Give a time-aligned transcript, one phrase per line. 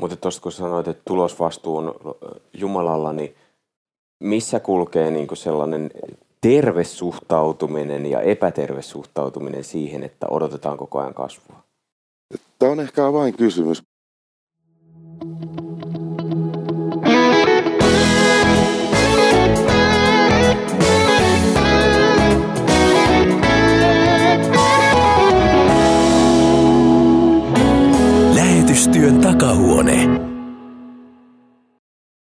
[0.00, 1.94] Mutta tuosta kun sanoit, että tulosvastuu on
[2.52, 3.34] Jumalalla, niin
[4.20, 5.90] missä kulkee niin sellainen
[6.40, 11.62] terve suhtautuminen ja epäterve suhtautuminen siihen, että odotetaan koko ajan kasvua?
[12.58, 13.02] Tämä on ehkä
[13.38, 13.82] kysymys.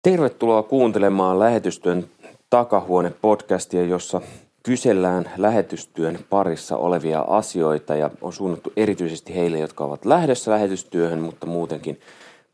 [0.06, 2.06] Tervetuloa kuuntelemaan Lähetystyön
[2.50, 4.22] takahuone-podcastia, jossa
[4.64, 11.46] kysellään lähetystyön parissa olevia asioita ja on suunnattu erityisesti heille, jotka ovat lähdössä lähetystyöhön, mutta
[11.46, 12.00] muutenkin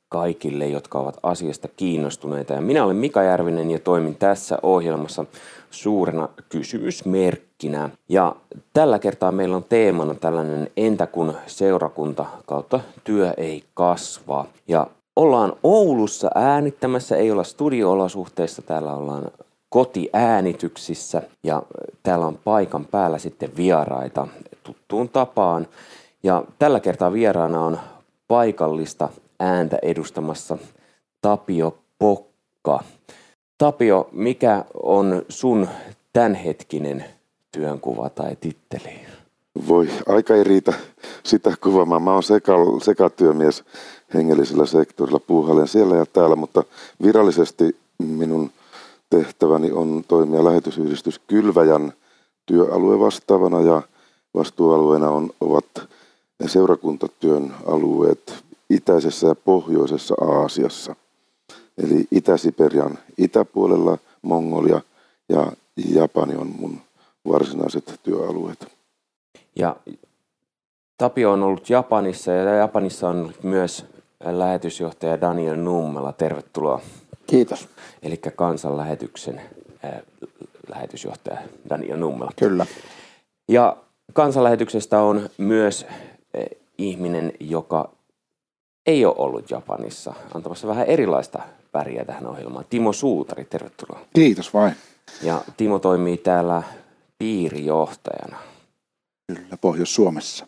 [0.10, 2.54] kaikille, jotka ovat asiasta kiinnostuneita.
[2.54, 5.26] Ja minä olen Mika Järvinen ja toimin tässä ohjelmassa
[5.72, 7.90] suurena kysymysmerkkinä.
[8.10, 8.36] Ja
[8.74, 14.46] tällä kertaa meillä on teemana tällainen entä kun seurakunta kautta työ ei kasva.
[14.68, 19.32] Ja ollaan Oulussa äänittämässä, ei olla studioolosuhteissa, täällä ollaan
[19.70, 21.64] kotiäänityksissä ja
[22.04, 24.28] täällä on paikan päällä sitten vieraita
[24.64, 25.68] tuttuun tapaan.
[26.24, 27.80] Ja tällä kertaa vieraana on
[28.28, 29.10] paikallista
[29.40, 30.58] ääntä edustamassa
[31.22, 32.84] Tapio Pokka.
[33.58, 35.68] Tapio, mikä on sun
[36.14, 37.06] tämänhetkinen
[37.52, 39.00] työnkuva tai titteli?
[39.68, 40.74] Voi, aika ei riitä
[41.24, 42.02] sitä kuvaamaan.
[42.02, 42.54] Mä oon seka,
[42.84, 43.64] sekatyömies
[44.14, 46.64] hengellisellä sektorilla, puuhailen siellä ja täällä, mutta
[47.04, 48.52] virallisesti minun
[49.10, 51.94] tehtäväni on toimia lähetysyhdistys Kylväjän
[52.46, 53.82] työalue vastaavana ja
[54.34, 55.66] vastuualueena on, ovat
[56.46, 60.96] seurakuntatyön alueet itäisessä ja pohjoisessa Aasiassa.
[61.78, 64.82] Eli Itä-Siperian itäpuolella Mongolia
[65.30, 66.78] ja Japani on mun
[67.28, 68.68] varsinaiset työalueet.
[69.56, 69.76] Ja
[70.98, 73.86] Tapio on ollut Japanissa ja Japanissa on ollut myös
[74.26, 76.14] lähetysjohtaja Daniel Nummela.
[76.14, 76.82] Tervetuloa.
[77.28, 77.70] Kiitos.
[78.04, 79.42] Eli kansanlähetyksen
[79.86, 80.02] äh,
[80.70, 81.38] lähetysjohtaja
[81.70, 82.32] Daniel Nummela.
[82.40, 82.66] Kyllä.
[83.48, 83.78] Ja
[84.14, 86.46] kansanlähetyksestä on myös äh,
[86.78, 87.90] ihminen, joka
[88.86, 91.40] ei ole ollut Japanissa antamassa vähän erilaista
[91.74, 92.66] väriä tähän ohjelmaan.
[92.70, 94.00] Timo Suutari, tervetuloa.
[94.14, 94.76] Kiitos vain.
[95.24, 96.64] Ja Timo toimii täällä
[97.18, 98.38] piirijohtajana.
[99.28, 100.48] Kyllä, Pohjois-Suomessa.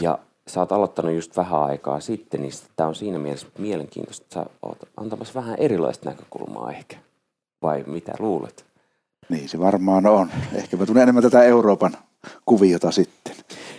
[0.00, 4.34] Ja sä oot aloittanut just vähän aikaa sitten, niin tämä on siinä mielessä mielenkiintoista, että
[4.34, 6.96] sä oot antamassa vähän erilaista näkökulmaa ehkä.
[7.62, 8.64] Vai mitä luulet?
[9.28, 10.30] Niin se varmaan on.
[10.54, 11.96] Ehkä mä tunnen enemmän tätä Euroopan
[12.46, 13.34] kuviota sitten.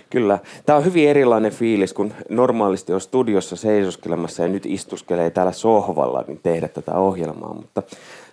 [0.09, 0.39] Kyllä.
[0.65, 6.23] Tämä on hyvin erilainen fiilis, kun normaalisti on studiossa seisoskelemassa ja nyt istuskelee täällä sohvalla,
[6.27, 7.53] niin tehdä tätä ohjelmaa.
[7.53, 7.83] Mutta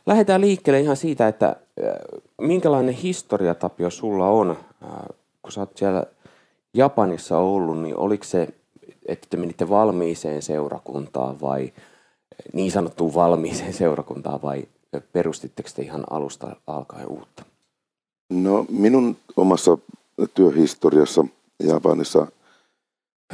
[0.06, 1.54] lähdetään liikkeelle ihan siitä, että äh,
[2.40, 4.90] minkälainen historia, Tapio, sulla on, äh,
[5.42, 6.04] kun sä oot siellä
[6.76, 8.48] Japanissa ollut, niin oliko se,
[9.06, 11.72] että te menitte valmiiseen seurakuntaan vai
[12.52, 14.68] niin sanottuun valmiiseen seurakuntaan vai
[15.12, 17.44] perustitteko te ihan alusta alkaen uutta?
[18.30, 19.78] No minun omassa
[20.34, 21.24] työhistoriassa
[21.62, 22.26] Japanissa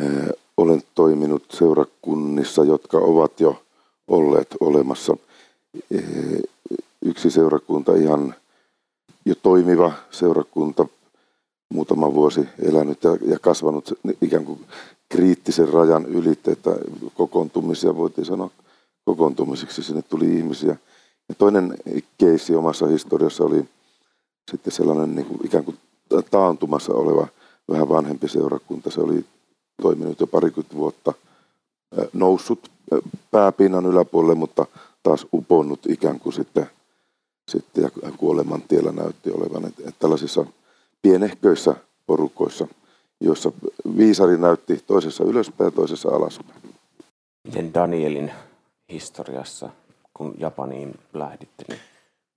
[0.02, 3.62] eh, olen toiminut seurakunnissa, jotka ovat jo
[4.08, 5.16] olleet olemassa.
[5.90, 6.04] Eh,
[7.02, 8.34] yksi seurakunta ihan
[9.24, 10.86] jo toimiva seurakunta,
[11.72, 14.60] muutama vuosi elänyt ja, ja kasvanut ikään kuin
[15.08, 16.70] kriittisen rajan ylitte, että
[17.14, 18.50] kokoontumisia voitiin sanoa
[19.04, 20.76] kokoontumisiksi, sinne tuli ihmisiä.
[21.28, 21.76] Ja toinen
[22.18, 23.68] keissi omassa historiassa oli
[24.50, 25.78] sitten sellainen niin kuin ikään kuin
[26.30, 27.26] taantumassa oleva
[27.70, 28.90] vähän vanhempi seurakunta.
[28.90, 29.24] Se oli
[29.82, 31.12] toiminut jo parikymmentä vuotta,
[32.12, 32.70] noussut
[33.30, 34.66] pääpinnan yläpuolelle, mutta
[35.02, 36.70] taas uponnut ikään kuin sitten,
[37.50, 39.64] sitten ja kuoleman tiellä näytti olevan.
[39.64, 40.46] Että, että tällaisissa
[41.02, 41.74] pienehköissä
[42.06, 42.68] porukoissa,
[43.20, 43.52] joissa
[43.96, 46.60] viisari näytti toisessa ylöspäin ja toisessa alaspäin.
[47.44, 48.32] Miten Danielin
[48.92, 49.70] historiassa,
[50.14, 51.80] kun Japaniin lähditte, niin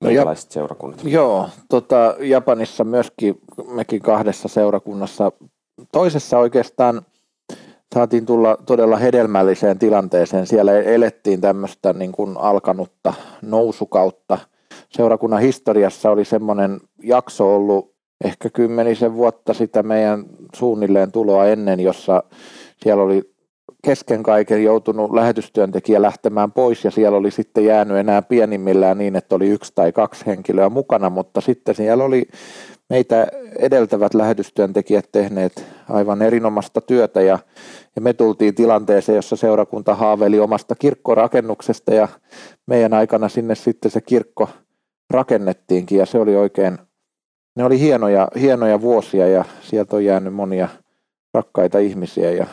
[0.02, 1.00] No Minkälaiset seurakunnat?
[1.04, 5.32] Joo, tota, Japanissa myöskin mekin kahdessa seurakunnassa.
[5.92, 7.02] Toisessa oikeastaan
[7.96, 10.48] saatiin tulla todella hedelmälliseen tilanteeseen.
[10.48, 14.38] Siellä elettiin tämmöistä niin kuin alkanutta nousukautta.
[14.90, 20.26] Seurakunnan historiassa oli semmoinen jakso ollut ehkä kymmenisen vuotta sitä meidän
[20.56, 22.24] suunnilleen tuloa ennen, jossa
[22.84, 23.36] siellä oli
[23.86, 29.36] kesken kaiken joutunut lähetystyöntekijä lähtemään pois ja siellä oli sitten jäänyt enää pienimmillään niin, että
[29.36, 32.28] oli yksi tai kaksi henkilöä mukana, mutta sitten siellä oli
[32.90, 33.28] meitä
[33.60, 37.40] edeltävät lähetystyöntekijät tehneet aivan erinomaista työtä ja,
[37.96, 42.08] ja me tultiin tilanteeseen, jossa seurakunta haaveili omasta kirkkorakennuksesta ja
[42.68, 44.50] meidän aikana sinne sitten se kirkko
[45.10, 46.78] rakennettiinkin ja se oli oikein,
[47.56, 50.68] ne oli hienoja, hienoja vuosia ja sieltä on jäänyt monia
[51.34, 52.48] rakkaita ihmisiä ja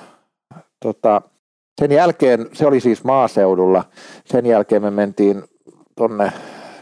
[0.81, 1.23] tota,
[1.81, 3.85] sen jälkeen, se oli siis maaseudulla,
[4.25, 5.43] sen jälkeen me mentiin
[5.97, 6.33] tuonne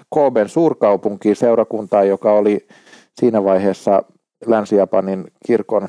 [0.08, 2.66] Kooben suurkaupunkiin seurakuntaan, joka oli
[3.20, 4.02] siinä vaiheessa
[4.46, 5.88] Länsi-Japanin kirkon,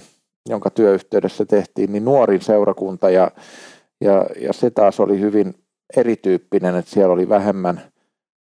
[0.50, 3.32] jonka työyhteydessä tehtiin, niin nuorin seurakunta ja,
[4.02, 5.56] ja, ja se taas oli hyvin
[5.98, 7.82] erityyppinen, että siellä oli vähemmän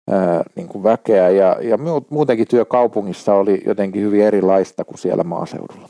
[0.10, 1.78] ää, niin kuin väkeä ja, ja
[2.10, 5.90] muutenkin työ kaupungissa oli jotenkin hyvin erilaista kuin siellä maaseudulla.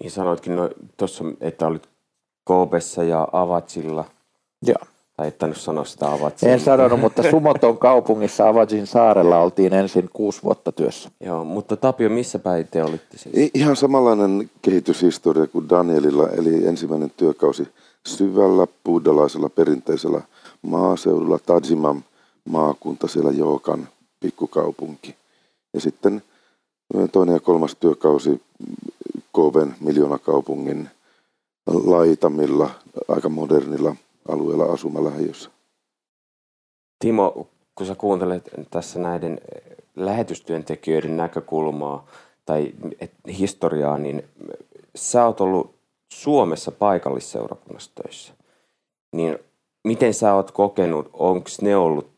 [0.00, 1.88] Niin sanoitkin no, tuossa, että olit
[2.44, 4.04] Koopessa ja Avatsilla.
[4.66, 4.78] Joo.
[5.16, 6.52] Tai et tainnut sanoa sitä Avatsia.
[6.52, 11.10] En sanonut, mutta Sumoton kaupungissa Avatsin saarella oltiin ensin kuusi vuotta työssä.
[11.20, 13.50] Joo, mutta Tapio, missä päin te olitte siis?
[13.54, 17.68] Ihan samanlainen kehityshistoria kuin Danielilla, eli ensimmäinen työkausi
[18.06, 20.20] syvällä buddhalaisella perinteisellä
[20.62, 22.02] maaseudulla, Tajimam
[22.48, 23.88] maakunta, siellä Jookan
[24.20, 25.16] pikkukaupunki.
[25.74, 26.22] Ja sitten
[27.12, 28.42] toinen ja kolmas työkausi
[29.32, 30.90] Koven miljoonakaupungin
[31.66, 32.70] laitamilla,
[33.08, 33.96] aika modernilla
[34.28, 35.50] alueella asumalähiössä.
[36.98, 39.40] Timo, kun sä kuuntelet tässä näiden
[39.96, 42.06] lähetystyöntekijöiden näkökulmaa
[42.44, 42.72] tai
[43.38, 44.24] historiaa, niin
[44.94, 45.74] sä oot ollut
[46.12, 48.32] Suomessa paikallisseurakunnassa töissä.
[49.12, 49.38] Niin
[49.84, 52.13] miten sä oot kokenut, onko ne ollut,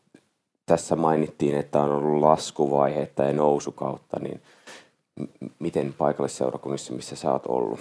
[0.67, 4.41] tässä mainittiin, että on ollut laskuvaihetta ja nousukautta, niin
[5.59, 7.79] miten paikallisseurakunnissa, missä sä oot ollut?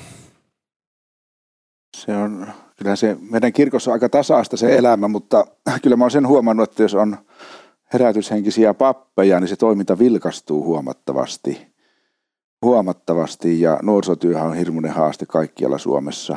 [1.97, 2.47] Se on,
[2.77, 5.47] kyllä se meidän kirkossa on aika tasaista se elämä, mutta
[5.83, 7.17] kyllä mä oon sen huomannut, että jos on
[7.93, 11.77] herätyshenkisiä pappeja, niin se toiminta vilkastuu huomattavasti.
[12.63, 16.37] Huomattavasti ja nuorisotyöhän on hirmuinen haaste kaikkialla Suomessa.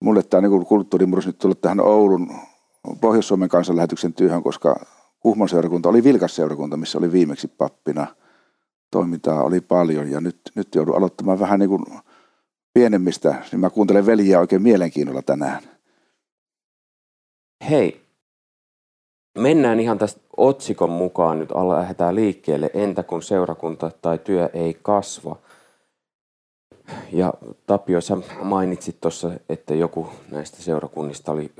[0.00, 2.30] Mulle tämä niin kulttuurimurros nyt tullut tähän Oulun
[3.00, 4.80] Pohjois-Suomen kansanlähetyksen työhön, koska
[5.20, 8.06] Kuhmon seurakunta oli vilkas seurakunta, missä oli viimeksi pappina.
[8.90, 11.84] Toimintaa oli paljon ja nyt, nyt joudun aloittamaan vähän niin kuin
[12.74, 15.62] pienemmistä, niin mä kuuntelen veljiä oikein mielenkiinnolla tänään.
[17.70, 18.06] Hei,
[19.38, 22.70] mennään ihan tästä otsikon mukaan nyt lähdetään liikkeelle.
[22.74, 25.36] Entä kun seurakunta tai työ ei kasva?
[27.12, 27.34] Ja
[27.66, 31.52] Tapio, sä mainitsit tuossa, että joku näistä seurakunnista oli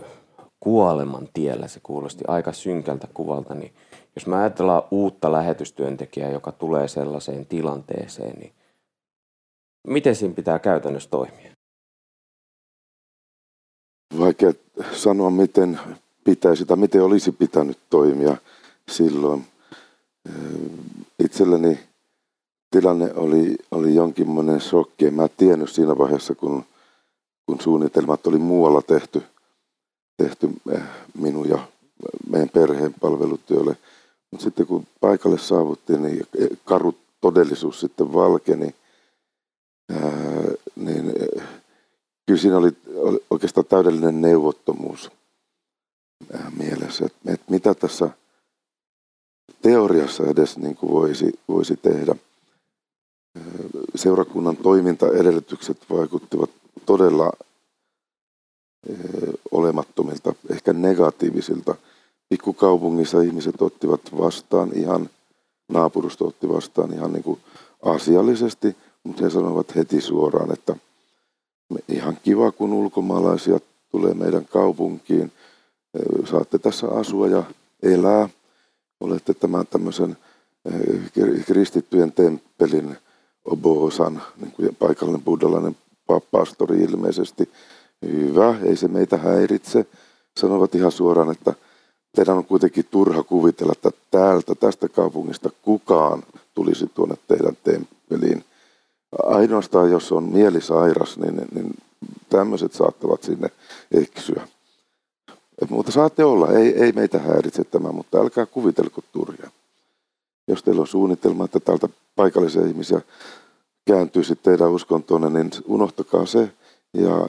[0.60, 1.68] kuoleman tiellä.
[1.68, 3.54] Se kuulosti aika synkältä kuvalta.
[3.54, 3.72] Niin
[4.16, 8.52] jos mä ajatellaan uutta lähetystyöntekijää, joka tulee sellaiseen tilanteeseen, niin
[9.88, 11.50] Miten siinä pitää käytännössä toimia?
[14.18, 14.52] Vaikea
[14.92, 15.80] sanoa, miten
[16.24, 18.36] pitäisi tai miten olisi pitänyt toimia
[18.90, 19.46] silloin.
[21.24, 21.78] Itselleni
[22.70, 25.06] tilanne oli, oli jonkinmoinen shokki.
[25.06, 26.64] En mä tiennyt siinä vaiheessa, kun,
[27.46, 29.22] kun suunnitelmat oli muualla tehty,
[30.18, 30.82] tehty eh,
[31.18, 31.58] minun ja
[32.30, 33.76] meidän perheen palvelutyölle.
[34.30, 36.26] Mutta sitten kun paikalle saavuttiin, niin
[36.64, 38.74] karu todellisuus sitten valkeni–
[40.76, 41.12] niin
[42.26, 42.70] kyllä siinä oli,
[43.30, 45.10] oikeastaan täydellinen neuvottomuus
[46.58, 48.10] mielessä, että mitä tässä
[49.62, 52.14] teoriassa edes niin kuin voisi, voisi tehdä.
[53.94, 56.50] Seurakunnan toimintaedellytykset vaikuttivat
[56.86, 57.32] todella
[59.50, 61.74] olemattomilta, ehkä negatiivisilta.
[62.28, 65.10] Pikkukaupungissa ihmiset ottivat vastaan ihan,
[65.68, 67.40] naapurusto otti vastaan ihan niin kuin
[67.82, 68.76] asiallisesti–
[69.08, 70.76] mutta he sanovat heti suoraan, että
[71.88, 73.58] ihan kiva, kun ulkomaalaisia
[73.90, 75.32] tulee meidän kaupunkiin.
[76.30, 77.42] Saatte tässä asua ja
[77.82, 78.28] elää.
[79.00, 80.16] Olette tämän tämmöisen
[81.46, 82.96] kristittyjen temppelin
[83.44, 85.76] obosan, niin kuin paikallinen buddhalainen
[86.30, 87.50] pastori ilmeisesti.
[88.06, 89.86] Hyvä, ei se meitä häiritse.
[90.40, 91.54] Sanovat ihan suoraan, että
[92.16, 96.22] teidän on kuitenkin turha kuvitella, että täältä, tästä kaupungista kukaan
[96.54, 98.44] tulisi tuonne teidän temppeliin
[99.22, 101.74] ainoastaan jos on mielisairas, niin, niin
[102.28, 103.50] tämmöiset saattavat sinne
[103.92, 104.48] eksyä.
[105.62, 109.50] Et, mutta saatte olla, ei, ei meitä häiritse tämä, mutta älkää kuvitelko turja.
[110.48, 113.00] Jos teillä on suunnitelma, että täältä paikallisia ihmisiä
[113.86, 116.50] kääntyisi teidän uskontoonne, niin unohtakaa se
[116.94, 117.28] ja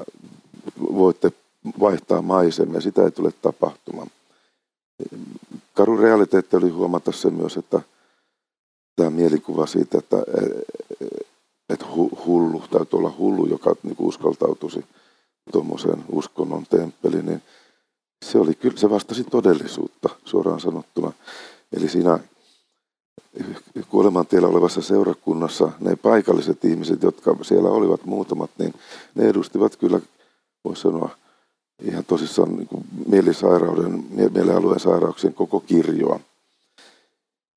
[0.80, 1.32] voitte
[1.80, 2.82] vaihtaa maisemia.
[2.82, 4.08] Sitä ei tule tapahtumaan.
[5.74, 7.82] Karu realiteetti oli huomata se myös, että
[8.96, 10.18] tämä mielikuva siitä, että
[11.70, 11.86] että
[12.26, 14.86] hullu, täytyy olla hullu, joka niin uskaltautuisi
[15.52, 17.42] tuommoiseen uskonnon temppeliin, niin
[18.26, 21.12] se, oli, kyllä, se vastasi todellisuutta suoraan sanottuna.
[21.78, 22.20] Eli siinä
[23.90, 28.74] kuolemantiellä olevassa seurakunnassa ne paikalliset ihmiset, jotka siellä olivat muutamat, niin
[29.16, 30.00] ne edustivat kyllä,
[30.64, 31.10] voisi sanoa,
[31.82, 36.20] ihan tosissaan niin kuin mielisairauden, mielialueen sairauksien koko kirjoa.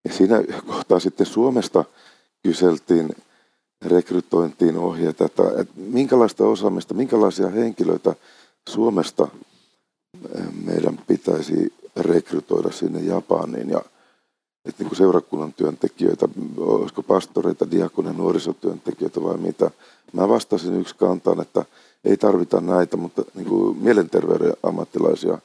[0.04, 1.84] Ja siinä kohtaa sitten Suomesta
[2.42, 3.10] kyseltiin
[3.84, 8.14] rekrytointiin ohjeita, että, että minkälaista osaamista, minkälaisia henkilöitä
[8.68, 9.28] Suomesta
[10.64, 13.82] meidän pitäisi rekrytoida sinne Japaniin ja
[14.64, 19.70] että niin kuin seurakunnan työntekijöitä, olisiko pastoreita, diakonen, nuorisotyöntekijöitä vai mitä.
[20.12, 21.64] Mä vastasin yksi kantaan, että
[22.04, 25.38] ei tarvita näitä, mutta niin kuin mielenterveyden ammattilaisia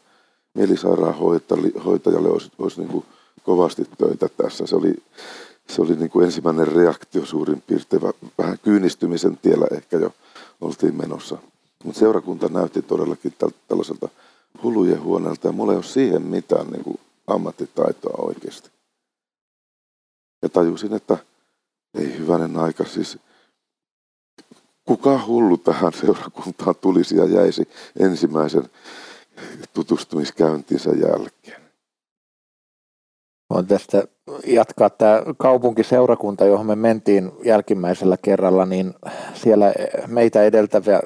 [0.53, 3.05] mielisairaanhoitajalle olisi, olisi niin kuin
[3.43, 4.67] kovasti töitä tässä.
[4.67, 4.95] Se oli,
[5.69, 8.01] se oli niin kuin ensimmäinen reaktio suurin piirtein,
[8.37, 10.13] vähän kyynistymisen tiellä ehkä jo
[10.61, 11.37] oltiin menossa.
[11.83, 13.33] Mutta seurakunta näytti todellakin
[13.67, 14.09] tällaiselta
[14.63, 18.69] hulujen huoneelta ja mulla ei ole siihen mitään niin kuin ammattitaitoa oikeasti.
[20.41, 21.17] Ja tajusin, että
[21.93, 23.17] ei hyvänen aika siis,
[24.88, 28.63] kuka hullu tähän seurakuntaan tulisi ja jäisi ensimmäisen
[29.74, 31.62] tutustumiskäyntinsä jälkeen.
[33.50, 34.03] On tästä
[34.46, 38.94] jatkaa tämä kaupunkiseurakunta, johon me mentiin jälkimmäisellä kerralla, niin
[39.34, 39.74] siellä
[40.08, 41.00] meitä edeltäviä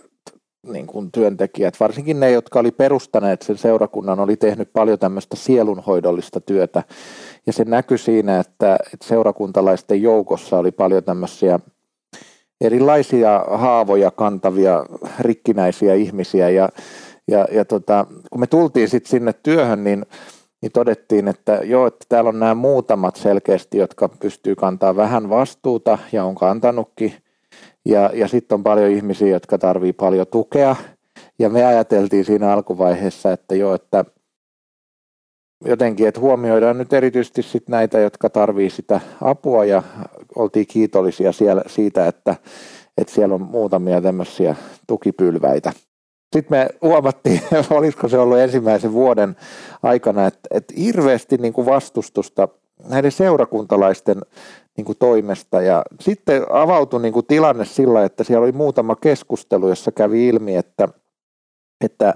[0.68, 6.42] niin kuin työntekijät, varsinkin ne, jotka oli perustaneet sen seurakunnan, oli tehnyt paljon tämmöistä sielunhoidollista
[6.42, 6.84] työtä.
[7.48, 11.60] Ja se näkyi siinä, että, että seurakuntalaisten joukossa oli paljon tämmöisiä
[12.62, 14.86] erilaisia haavoja kantavia
[15.20, 16.50] rikkinäisiä ihmisiä.
[16.50, 16.70] Ja,
[17.28, 20.06] ja, ja tota, kun me tultiin sitten sinne työhön, niin,
[20.62, 25.98] niin todettiin, että joo, että täällä on nämä muutamat selkeästi, jotka pystyy kantaa vähän vastuuta
[26.12, 27.14] ja on kantanutkin–
[27.86, 30.76] ja, ja sitten on paljon ihmisiä, jotka tarvii paljon tukea.
[31.40, 34.06] Ja me ajateltiin siinä alkuvaiheessa, että joo, että
[35.66, 39.84] jotenkin, että huomioidaan nyt erityisesti sit näitä, jotka tarvii sitä apua ja
[40.36, 42.36] oltiin kiitollisia siellä siitä, että,
[42.98, 44.56] että siellä on muutamia tämmöisiä
[44.88, 45.74] tukipylväitä.
[46.36, 49.36] Sitten me huomattiin, olisiko se ollut ensimmäisen vuoden
[49.84, 52.48] aikana, että, että hirveästi niin kuin vastustusta
[52.90, 54.22] näiden seurakuntalaisten
[54.78, 55.62] niin kuin toimesta.
[55.62, 60.56] Ja sitten avautui niin kuin tilanne sillä, että siellä oli muutama keskustelu, jossa kävi ilmi,
[60.56, 60.88] että,
[61.82, 62.14] että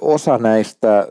[0.00, 1.08] osa näistä,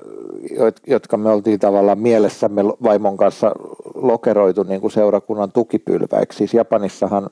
[0.87, 3.51] jotka me oltiin tavallaan mielessämme vaimon kanssa
[3.95, 6.37] lokeroitu niin kuin seurakunnan tukipylväiksi.
[6.37, 7.29] Siis Japanissahan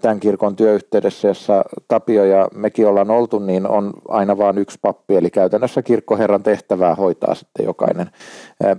[0.00, 5.16] tämän kirkon työyhteydessä, jossa Tapio ja mekin ollaan oltu, niin on aina vain yksi pappi,
[5.16, 8.10] eli käytännössä kirkkoherran tehtävää hoitaa sitten jokainen.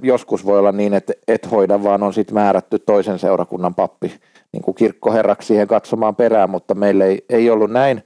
[0.01, 4.13] Joskus voi olla niin, että et hoida, vaan on sitten määrätty toisen seurakunnan pappi
[4.51, 8.03] niin kuin kirkkoherraksi siihen katsomaan perään, mutta meillä ei, ei ollut näin.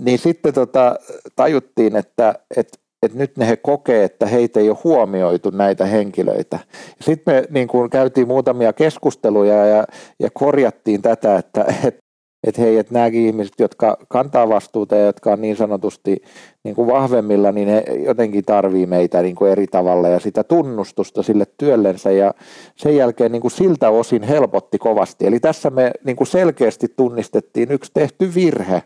[0.00, 0.96] Niin sitten tota,
[1.36, 6.58] tajuttiin, että, että että nyt ne he kokee, että heitä ei ole huomioitu näitä henkilöitä.
[7.00, 9.84] Sitten me niin kuin käytiin muutamia keskusteluja ja,
[10.18, 12.10] ja korjattiin tätä, että, että
[12.46, 16.22] että hei, että nämäkin ihmiset, jotka kantaa vastuuta ja jotka on niin sanotusti
[16.64, 21.22] niin kuin vahvemmilla, niin he jotenkin tarvii meitä niin kuin eri tavalla ja sitä tunnustusta
[21.22, 22.34] sille työllensä ja
[22.76, 25.26] sen jälkeen niin kuin siltä osin helpotti kovasti.
[25.26, 28.82] Eli tässä me niin kuin selkeästi tunnistettiin yksi tehty virhe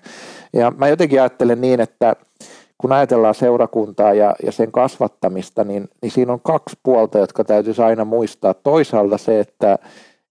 [0.52, 2.16] ja mä jotenkin ajattelen niin, että
[2.78, 7.82] kun ajatellaan seurakuntaa ja, ja sen kasvattamista, niin, niin siinä on kaksi puolta, jotka täytyisi
[7.82, 8.54] aina muistaa.
[8.54, 9.78] Toisaalta se, että,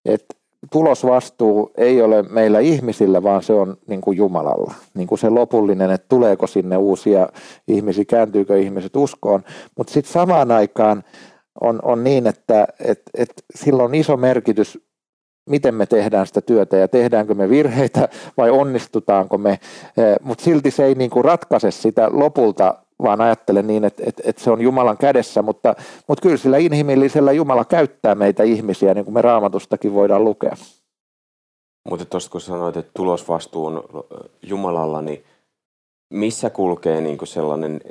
[0.05, 0.35] että
[0.71, 4.73] tulosvastuu ei ole meillä ihmisillä, vaan se on niin kuin Jumalalla.
[4.93, 7.29] Niin kuin se lopullinen, että tuleeko sinne uusia
[7.67, 9.43] ihmisiä, kääntyykö ihmiset uskoon.
[9.77, 11.03] Mutta sitten samaan aikaan
[11.62, 14.79] on, on niin, että et, et sillä on iso merkitys
[15.50, 19.51] miten me tehdään sitä työtä ja tehdäänkö me virheitä vai onnistutaanko me.
[19.51, 19.59] Eh,
[20.21, 24.51] Mutta silti se ei niinku ratkaise sitä lopulta, vaan ajattelen niin, että, että, että se
[24.51, 25.75] on Jumalan kädessä, mutta,
[26.07, 30.55] mutta kyllä sillä inhimillisellä Jumala käyttää meitä ihmisiä, niin kuin me raamatustakin voidaan lukea.
[31.89, 33.83] Mutta tuosta kun sanoit, että tulosvastuu on
[34.41, 35.23] Jumalalla, niin
[36.09, 37.81] missä kulkee niin sellainen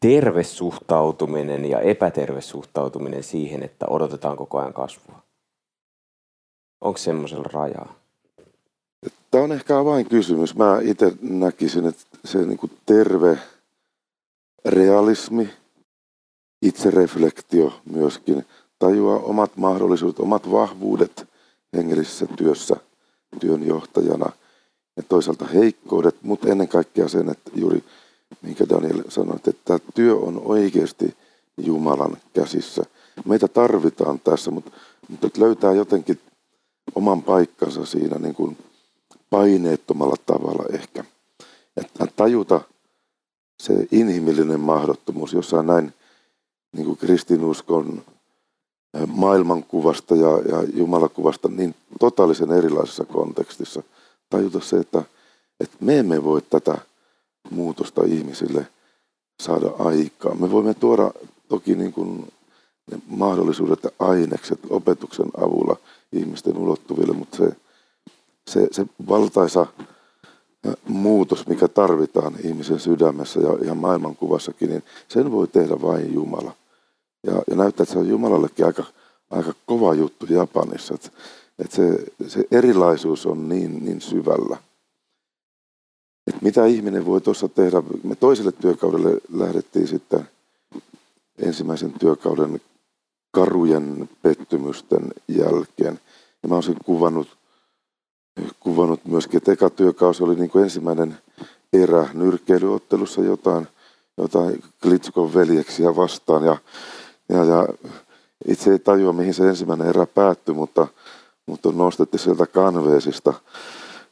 [0.00, 5.21] terve suhtautuminen ja epäterve suhtautuminen siihen, että odotetaan koko ajan kasvua?
[6.82, 7.94] Onko semmoisella rajaa?
[9.30, 9.74] Tämä on ehkä
[10.10, 10.56] kysymys.
[10.56, 13.38] Mä itse näkisin, että se niin kuin terve
[14.64, 15.50] realismi,
[16.62, 18.46] itsereflektio myöskin,
[18.78, 21.28] tajua omat mahdollisuudet, omat vahvuudet
[21.76, 22.76] hengellisessä työssä
[23.40, 24.32] työnjohtajana
[24.96, 27.84] ja toisaalta heikkoudet, mutta ennen kaikkea sen, että juuri
[28.42, 31.16] minkä Daniel sanoi, että työ on oikeasti
[31.56, 32.82] Jumalan käsissä.
[33.24, 34.70] Meitä tarvitaan tässä, mutta,
[35.08, 36.20] mutta löytää jotenkin
[36.94, 38.58] oman paikkansa siinä niin kuin
[39.30, 41.04] paineettomalla tavalla ehkä.
[41.76, 42.60] Että tajuta
[43.62, 45.94] se inhimillinen mahdottomuus jossain näin
[46.72, 48.02] niin kuin kristinuskon
[49.06, 53.82] maailmankuvasta ja, ja Jumalakuvasta niin totaalisen erilaisessa kontekstissa.
[54.30, 55.02] Tajuta se, että,
[55.60, 56.78] että me emme voi tätä
[57.50, 58.66] muutosta ihmisille
[59.42, 60.34] saada aikaa.
[60.34, 61.12] Me voimme tuoda
[61.48, 62.32] toki niin kuin
[62.90, 65.76] ne mahdollisuudet ja ainekset opetuksen avulla
[66.12, 67.56] ihmisten ulottuville, mutta se,
[68.50, 69.66] se, se valtaisa
[70.88, 76.52] muutos, mikä tarvitaan ihmisen sydämessä ja ihan maailmankuvassakin, niin sen voi tehdä vain Jumala.
[77.26, 78.84] Ja, ja näyttää, että se on Jumalallekin aika,
[79.30, 81.08] aika kova juttu Japanissa, että,
[81.58, 84.56] että se, se erilaisuus on niin, niin syvällä.
[86.26, 87.82] Että mitä ihminen voi tuossa tehdä?
[88.04, 90.28] Me toiselle työkaudelle lähdettiin sitten
[91.38, 92.60] ensimmäisen työkauden
[93.32, 96.00] karujen pettymysten jälkeen.
[96.42, 97.28] Ja mä olisin kuvannut,
[98.60, 101.18] kuvannut myöskin, että eka työkausi oli niin kuin ensimmäinen
[101.72, 103.68] erä nyrkkeilyottelussa jotain,
[104.16, 106.44] jotain Klitskon veljeksiä vastaan.
[106.44, 106.56] Ja,
[107.28, 107.68] ja, ja
[108.48, 110.86] itse ei tajua, mihin se ensimmäinen erä päättyi, mutta,
[111.46, 113.32] mutta nostettiin sieltä kanveesista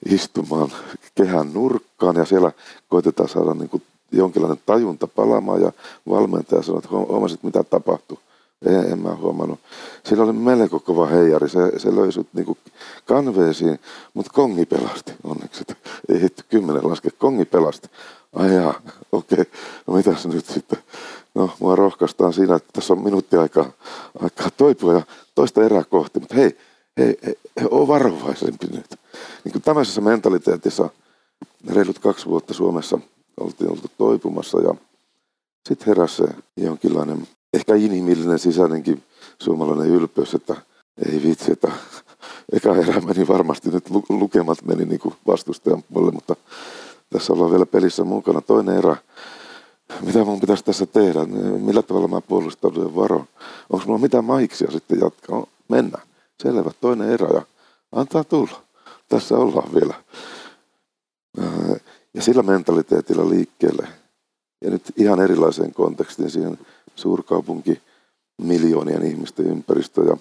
[0.07, 0.73] istumaan
[1.15, 2.53] kehän nurkkaan ja siellä
[2.89, 5.73] koitetaan saada niin kuin jonkinlainen tajunta palaamaan ja
[6.09, 8.19] valmentaja sanoi, että huomasit mitä tapahtui.
[8.67, 9.61] En, en mä huomannut.
[10.05, 11.49] Sillä oli melko kova heijari.
[11.49, 12.59] Se, se löi sut niinku
[13.05, 13.79] kanveesiin,
[14.15, 15.65] mutta kongi pelasti onneksi.
[16.09, 17.89] Ei hitty kymmenen laske, kongi pelasti.
[18.33, 18.75] Ai jaa,
[19.13, 19.41] okei.
[19.41, 19.45] Okay.
[19.87, 20.79] No mitäs nyt sitten?
[21.35, 23.73] No, mua rohkaistaan siinä, että tässä on minuutti aikaa,
[24.23, 25.03] aikaa toipua ja
[25.35, 26.21] toista erää kohti.
[26.21, 26.59] Mutta hei,
[26.99, 27.35] hei, hei,
[27.71, 28.99] ole varovaisempi nyt.
[29.45, 30.91] Niin kuin tämmöisessä mentaliteetissa
[31.69, 32.99] reilut kaksi vuotta Suomessa
[33.41, 34.75] oltiin oltu toipumassa ja
[35.69, 36.23] sitten heräsi
[36.57, 39.03] jonkinlainen ehkä inhimillinen sisäinenkin
[39.43, 40.57] suomalainen ylpeys, että
[41.11, 41.73] ei vitsi, että
[42.53, 46.37] eka erä meni varmasti nyt lukemat meni niin kuin vastustajan puolelle, mutta
[47.11, 48.41] tässä ollaan vielä pelissä mukana.
[48.41, 48.97] Toinen erä,
[50.01, 51.25] mitä mun pitäisi tässä tehdä,
[51.61, 53.29] millä tavalla mä puolustaudun ja varon.
[53.71, 55.39] Onko mulla mitään maiksia sitten jatkaa?
[55.39, 56.07] No, mennään.
[56.43, 57.43] Selvä, toinen erä ja
[57.93, 58.63] antaa tulla.
[59.09, 59.95] Tässä ollaan vielä.
[62.15, 63.89] Ja sillä mentaliteetillä liikkeelle.
[64.65, 66.59] Ja nyt ihan erilaiseen kontekstiin siihen
[67.01, 67.81] suurkaupunki
[68.43, 70.03] miljoonien ihmisten ympäristö.
[70.03, 70.17] Ja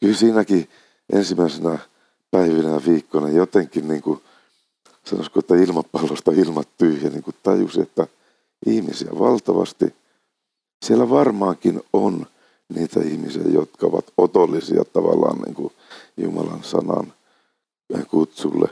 [0.00, 0.68] kyllä siinäkin
[1.12, 1.78] ensimmäisenä
[2.30, 4.20] päivinä ja viikkoina jotenkin niin kuin,
[5.04, 8.06] sanoisiko, että ilmapallosta ilmat tyhjä, niin kuin tajusi, että
[8.66, 9.94] ihmisiä valtavasti.
[10.84, 12.26] Siellä varmaankin on
[12.74, 15.72] niitä ihmisiä, jotka ovat otollisia tavallaan niin kuin
[16.16, 17.12] Jumalan sanan
[18.10, 18.68] kutsulle.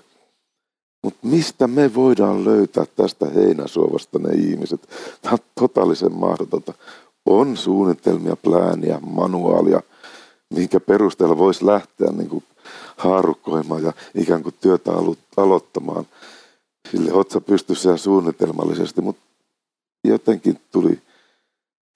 [1.02, 4.88] Mutta mistä me voidaan löytää tästä heinäsuovasta ne ihmiset?
[5.22, 6.74] Tämä on totaalisen mahdotonta
[7.26, 9.82] on suunnitelmia, plääniä, manuaalia,
[10.54, 12.44] minkä perusteella voisi lähteä niin kuin
[12.96, 14.90] haarukkoimaan ja ikään kuin työtä
[15.36, 16.06] aloittamaan
[16.90, 19.22] sille otsa pystyssä ja suunnitelmallisesti, mutta
[20.04, 21.00] jotenkin tuli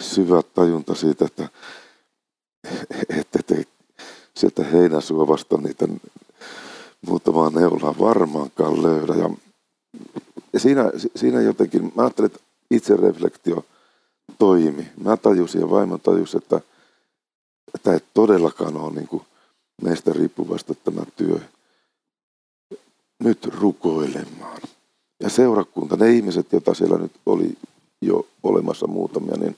[0.02, 1.48] syvä tajunta siitä, että
[3.20, 3.64] ette te
[4.34, 5.88] sieltä heinäsuovasta niitä
[7.06, 9.14] muutamaa neulaa varmaankaan löydä.
[9.14, 9.30] Ja,
[10.60, 13.64] siinä, siinä jotenkin, mä ajattelin, että itse reflektio–
[14.38, 14.88] toimi.
[15.04, 16.60] Mä tajusin ja vaimo tajusi, että
[17.82, 19.22] tämä ei todellakaan ole niin kuin
[19.82, 21.38] meistä riippuvasta tämä työ.
[23.24, 24.60] Nyt rukoilemaan.
[25.20, 27.58] Ja seurakunta, ne ihmiset, joita siellä nyt oli
[28.02, 29.56] jo olemassa muutamia, niin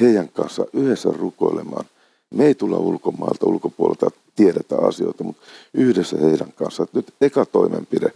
[0.00, 1.84] heidän kanssa yhdessä rukoilemaan.
[2.30, 5.42] Me ei tulla ulkomailta, ulkopuolelta tiedetä asioita, mutta
[5.74, 6.82] yhdessä heidän kanssa.
[6.82, 8.12] Että nyt eka toimenpide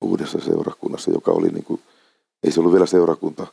[0.00, 1.80] uudessa seurakunnassa, joka oli niin kuin,
[2.42, 3.46] ei se ollut vielä seurakunta,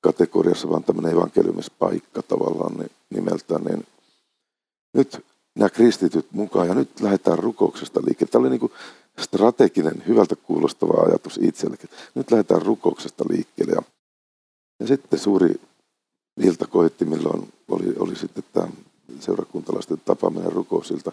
[0.00, 3.86] kategoriassa, vaan tämmöinen evankeliumispaikka tavallaan niin nimeltään, niin
[4.94, 8.30] nyt nämä kristityt mukaan ja nyt lähdetään rukouksesta liikkeelle.
[8.30, 8.72] Tämä oli niin kuin
[9.18, 11.90] strateginen, hyvältä kuulostava ajatus itsellekin.
[12.14, 13.72] Nyt lähdetään rukouksesta liikkeelle.
[13.72, 13.82] Ja,
[14.80, 15.60] ja sitten suuri
[16.40, 18.68] ilta koitti, milloin oli, oli sitten tämä
[19.20, 21.12] seurakuntalaisten tapaaminen rukousilta.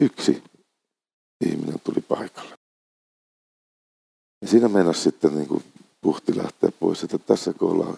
[0.00, 0.42] Yksi
[1.46, 2.54] ihminen tuli paikalle.
[4.42, 5.64] Ja siinä meinasi sitten niin kuin
[6.00, 7.96] puhti lähteä pois, että tässä kohdalla,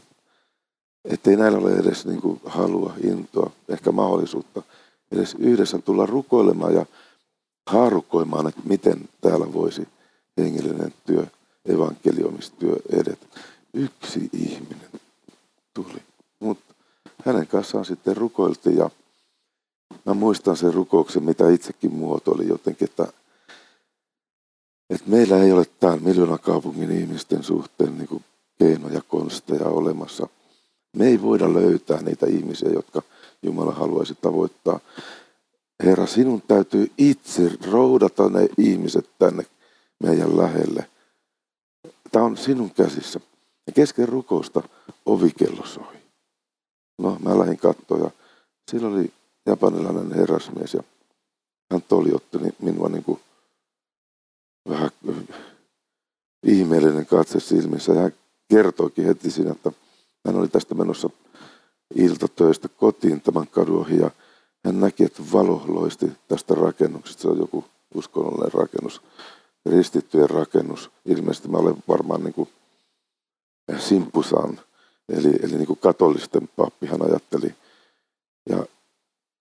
[1.04, 4.62] ettei näillä ole edes niin kuin halua, intoa, ehkä mahdollisuutta
[5.12, 6.86] edes yhdessä tulla rukoilemaan ja
[7.66, 9.88] haarukoimaan, että miten täällä voisi
[10.38, 11.26] hengellinen työ,
[11.66, 13.26] evankeliomistyö edetä.
[13.74, 14.90] Yksi ihminen
[15.74, 16.02] tuli,
[16.40, 16.74] mutta
[17.24, 18.90] hänen kanssaan sitten rukoiltiin ja
[20.04, 23.12] mä muistan sen rukouksen, mitä itsekin muotoili jotenkin, että
[24.90, 28.24] että meillä ei ole täällä kaupungin ihmisten suhteen niin kuin
[28.58, 30.28] keinoja, konsteja olemassa.
[30.96, 33.02] Me ei voida löytää niitä ihmisiä, jotka
[33.42, 34.80] Jumala haluaisi tavoittaa.
[35.84, 39.46] Herra, sinun täytyy itse roudata ne ihmiset tänne
[40.02, 40.86] meidän lähelle.
[42.12, 43.20] Tämä on sinun käsissä.
[43.66, 44.62] Ja kesken rukousta
[45.06, 45.96] ovikello soi.
[46.98, 48.10] No, mä lähdin katsoa ja
[48.70, 49.12] siellä oli
[49.46, 50.82] japanilainen herrasmies ja
[51.72, 53.20] hän toljotti minua niin kuin
[54.68, 54.90] vähän
[56.46, 57.94] ihmeellinen katse silmissä.
[57.94, 58.12] Hän
[58.48, 59.72] kertoikin heti siinä, että
[60.26, 61.10] hän oli tästä menossa
[61.94, 64.10] iltatöistä kotiin tämän kadun ohi ja
[64.64, 67.22] hän näki, että valo loisti tästä rakennuksesta.
[67.22, 69.02] Se on joku uskonnollinen rakennus.
[69.66, 70.90] ristittyjen rakennus.
[71.06, 72.48] Ilmeisesti mä olen varmaan niin kuin
[73.78, 74.60] Simpusan,
[75.08, 77.54] eli, eli niin kuin katolisten pappi, hän ajatteli.
[78.48, 78.66] Ja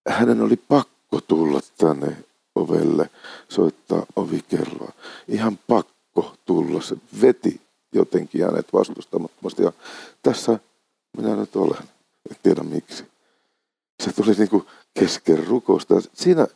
[0.08, 2.18] hänen oli pakko tulla tänne
[2.56, 3.10] ovelle,
[3.50, 4.92] soittaa ovikelloa.
[5.28, 6.82] Ihan pakko tulla.
[6.82, 7.62] Se veti
[7.94, 9.64] jotenkin hänet vastustamattomasti.
[9.64, 9.72] Ja
[10.24, 10.60] tässä
[11.18, 11.84] minä nyt olen.
[12.30, 13.06] En tiedä miksi.
[14.04, 14.66] Se tuli niin kuin
[15.00, 15.96] kesken rukousta.
[16.14, 16.48] Siinä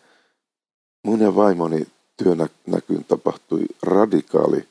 [1.03, 4.67] mun ja vaimoni työnäkyyn tapahtui radikaali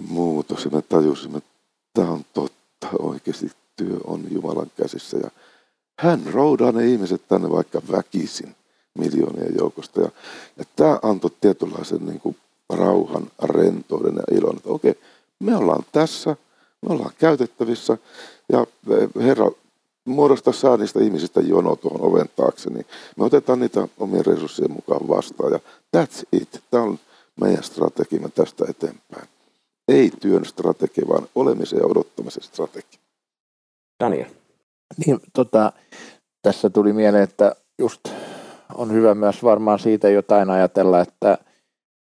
[0.00, 0.64] muutos.
[0.64, 1.50] Ja me tajusimme, että
[1.94, 2.88] tämä on totta.
[2.98, 5.16] Oikeasti työ on Jumalan käsissä.
[5.16, 5.30] Ja
[5.98, 8.56] hän roudaa ne ihmiset tänne vaikka väkisin
[8.98, 10.00] miljoonien joukosta.
[10.00, 10.10] Ja,
[10.56, 12.36] ja tämä antoi tietynlaisen niin kuin
[12.70, 14.94] rauhan, rentouden ja ilon, että okei,
[15.38, 16.36] me ollaan tässä,
[16.86, 17.98] me ollaan käytettävissä
[18.52, 19.50] ja e, Herra
[20.04, 25.08] muodostaa saa niistä ihmisistä jono tuohon oven taakse, niin me otetaan niitä omien resurssien mukaan
[25.08, 25.58] vastaan ja
[25.96, 26.62] that's it.
[26.70, 26.98] Tämä on
[27.40, 29.28] meidän strategiamme tästä eteenpäin.
[29.88, 33.00] Ei työn strategia, vaan olemisen ja odottamisen strategia.
[34.00, 34.30] Daniel.
[35.06, 35.72] Niin, tota,
[36.42, 38.08] tässä tuli mieleen, että just
[38.80, 41.38] on hyvä myös varmaan siitä jotain ajatella, että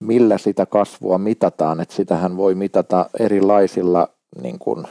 [0.01, 4.09] millä sitä kasvua mitataan, että sitähän voi mitata erilaisilla
[4.43, 4.85] niin kuin,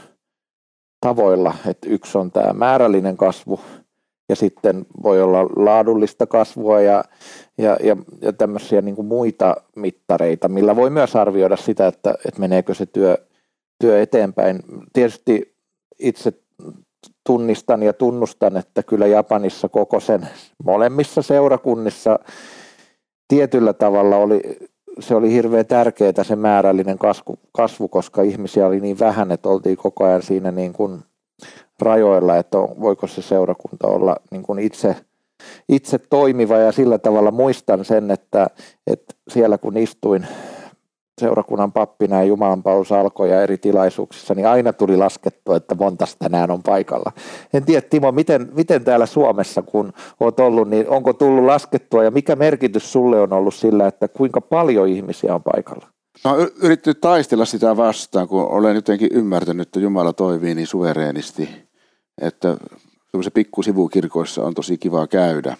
[1.01, 3.59] tavoilla, että yksi on tämä määrällinen kasvu
[4.29, 7.03] ja sitten voi olla laadullista kasvua ja,
[7.57, 12.39] ja, ja, ja tämmöisiä niin kuin muita mittareita, millä voi myös arvioida sitä, että, että
[12.39, 13.17] meneekö se työ,
[13.79, 14.59] työ eteenpäin.
[14.93, 15.55] Tietysti
[15.99, 16.33] itse
[17.29, 20.27] tunnistan ja tunnustan, että kyllä Japanissa koko sen
[20.63, 22.19] molemmissa seurakunnissa
[23.27, 24.41] tietyllä tavalla oli,
[24.99, 29.77] se oli hirveän tärkeää se määrällinen kasvu, kasvu, koska ihmisiä oli niin vähän, että oltiin
[29.77, 30.99] koko ajan siinä niin kuin
[31.81, 34.95] rajoilla, että on, voiko se seurakunta olla niin kuin itse,
[35.69, 36.57] itse toimiva.
[36.57, 38.47] Ja sillä tavalla muistan sen, että,
[38.87, 40.27] että siellä kun istuin
[41.19, 46.51] seurakunnan pappina ja jumalanpalvelus alkoi ja eri tilaisuuksissa, niin aina tuli laskettua, että montas tänään
[46.51, 47.11] on paikalla.
[47.53, 52.11] En tiedä, Timo, miten, miten täällä Suomessa, kun olet ollut, niin onko tullut laskettua ja
[52.11, 55.87] mikä merkitys sulle on ollut sillä, että kuinka paljon ihmisiä on paikalla?
[56.25, 61.49] Mä oon yrittänyt taistella sitä vastaan, kun olen jotenkin ymmärtänyt, että Jumala toimii niin suvereenisti,
[62.21, 62.57] että
[63.11, 65.57] semmoisessa pikkusivukirkoissa on tosi kiva käydä.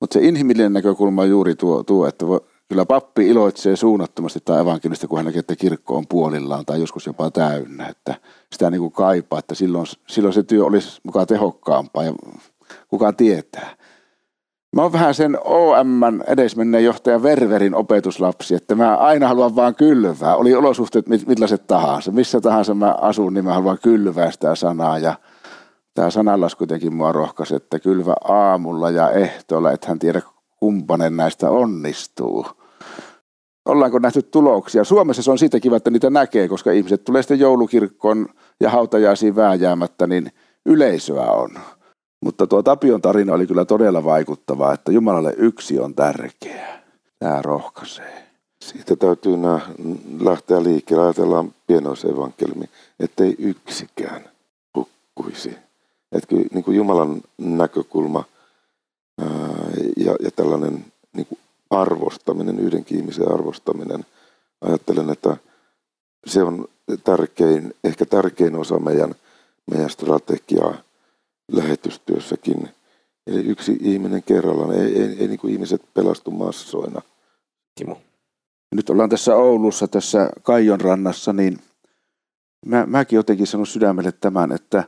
[0.00, 2.26] Mutta se inhimillinen näkökulma on juuri tuo, tuo että
[2.68, 7.06] kyllä pappi iloitsee suunnattomasti tai evankelista, kun hän näkee, että kirkko on puolillaan tai joskus
[7.06, 7.86] jopa täynnä.
[7.86, 8.14] Että
[8.52, 12.12] sitä niin kuin kaipaa, että silloin, silloin se työ olisi mukaan tehokkaampaa ja
[12.88, 13.76] kukaan tietää.
[14.76, 20.36] Mä oon vähän sen OM edesmenneen johtajan Ververin opetuslapsi, että mä aina haluan vaan kylvää.
[20.36, 22.12] Oli olosuhteet millaiset tahansa.
[22.12, 24.98] Missä tahansa mä asun, niin mä haluan kylvää sitä sanaa.
[24.98, 25.14] Ja
[25.94, 30.22] tämä sanallas kuitenkin mua rohkaisi, että kylvä aamulla ja ehtoolla, että hän tiedä
[30.60, 32.46] kumpanen näistä onnistuu
[33.68, 34.84] ollaanko nähty tuloksia.
[34.84, 38.28] Suomessa se on siitä kiva, että niitä näkee, koska ihmiset tulee sitten joulukirkkoon
[38.60, 40.32] ja hautajaisiin vääjäämättä, niin
[40.66, 41.50] yleisöä on.
[42.24, 46.82] Mutta tuo Tapion tarina oli kyllä todella vaikuttava, että Jumalalle yksi on tärkeä.
[47.18, 48.28] Tämä rohkaisee.
[48.64, 49.32] Siitä täytyy
[50.20, 51.04] lähteä liikkeelle.
[51.04, 52.64] Ajatellaan pienoisevankelmi,
[53.00, 54.30] ettei yksikään
[54.76, 55.56] hukkuisi.
[56.12, 58.24] Että niin kuin Jumalan näkökulma
[59.20, 59.47] ää,
[59.96, 61.38] ja, ja tällainen niin kuin
[61.70, 64.06] arvostaminen, yhdenkin ihmisen arvostaminen.
[64.60, 65.36] Ajattelen, että
[66.26, 66.68] se on
[67.04, 69.14] tärkein, ehkä tärkein osa meidän,
[69.70, 70.74] meidän strategiaa
[71.52, 72.68] lähetystyössäkin.
[73.26, 77.02] Eli yksi ihminen kerrallaan, ei, ei, ei niin kuin ihmiset pelastu massoina.
[77.74, 78.00] Timo.
[78.74, 81.58] Nyt ollaan tässä Oulussa, tässä Kaijon rannassa, niin
[82.66, 84.84] mä, mäkin jotenkin sanon sydämelle tämän, että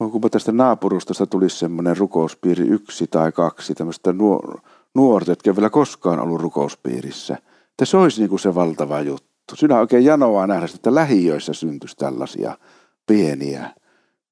[0.00, 4.60] onko tästä naapurustosta tulisi semmoinen rukouspiiri yksi tai kaksi tämmöistä nuor-
[4.94, 7.38] nuorta, jotka ei vielä koskaan ollut rukouspiirissä.
[7.70, 9.56] Että se olisi niin kuin se valtava juttu.
[9.56, 12.58] Sinä oikein janoa nähdä, että lähiöissä syntyisi tällaisia
[13.06, 13.70] pieniä,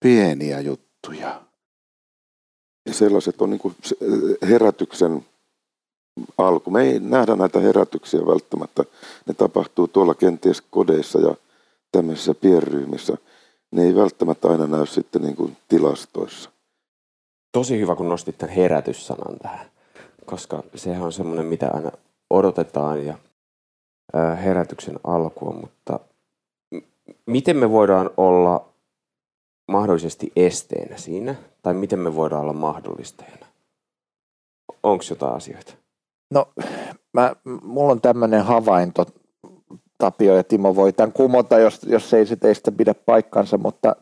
[0.01, 1.42] pieniä juttuja.
[2.87, 3.75] Ja sellaiset on niin kuin
[4.48, 5.25] herätyksen
[6.38, 6.70] alku.
[6.70, 8.85] Me ei nähdä näitä herätyksiä välttämättä.
[9.27, 11.35] Ne tapahtuu tuolla kenties kodeissa ja
[11.92, 13.16] tämmöisissä pienryhmissä.
[13.72, 16.50] Ne ei välttämättä aina näy sitten niin kuin tilastoissa.
[17.52, 19.72] Tosi hyvä, kun nostit tämän herätyssanan tähän
[20.26, 21.90] koska sehän on semmoinen, mitä aina
[22.30, 23.14] odotetaan ja
[24.44, 26.00] herätyksen alkua, mutta
[27.26, 28.68] miten me voidaan olla
[29.68, 33.46] mahdollisesti esteenä siinä, tai miten me voidaan olla mahdollistajana?
[34.82, 35.74] Onko jotain asioita?
[36.30, 36.48] No,
[37.12, 39.06] mä, mulla on tämmöinen havainto,
[40.02, 43.96] Tapio ja Timo voi tämän kumota, jos, jos ei se teistä pidä paikkansa, mutta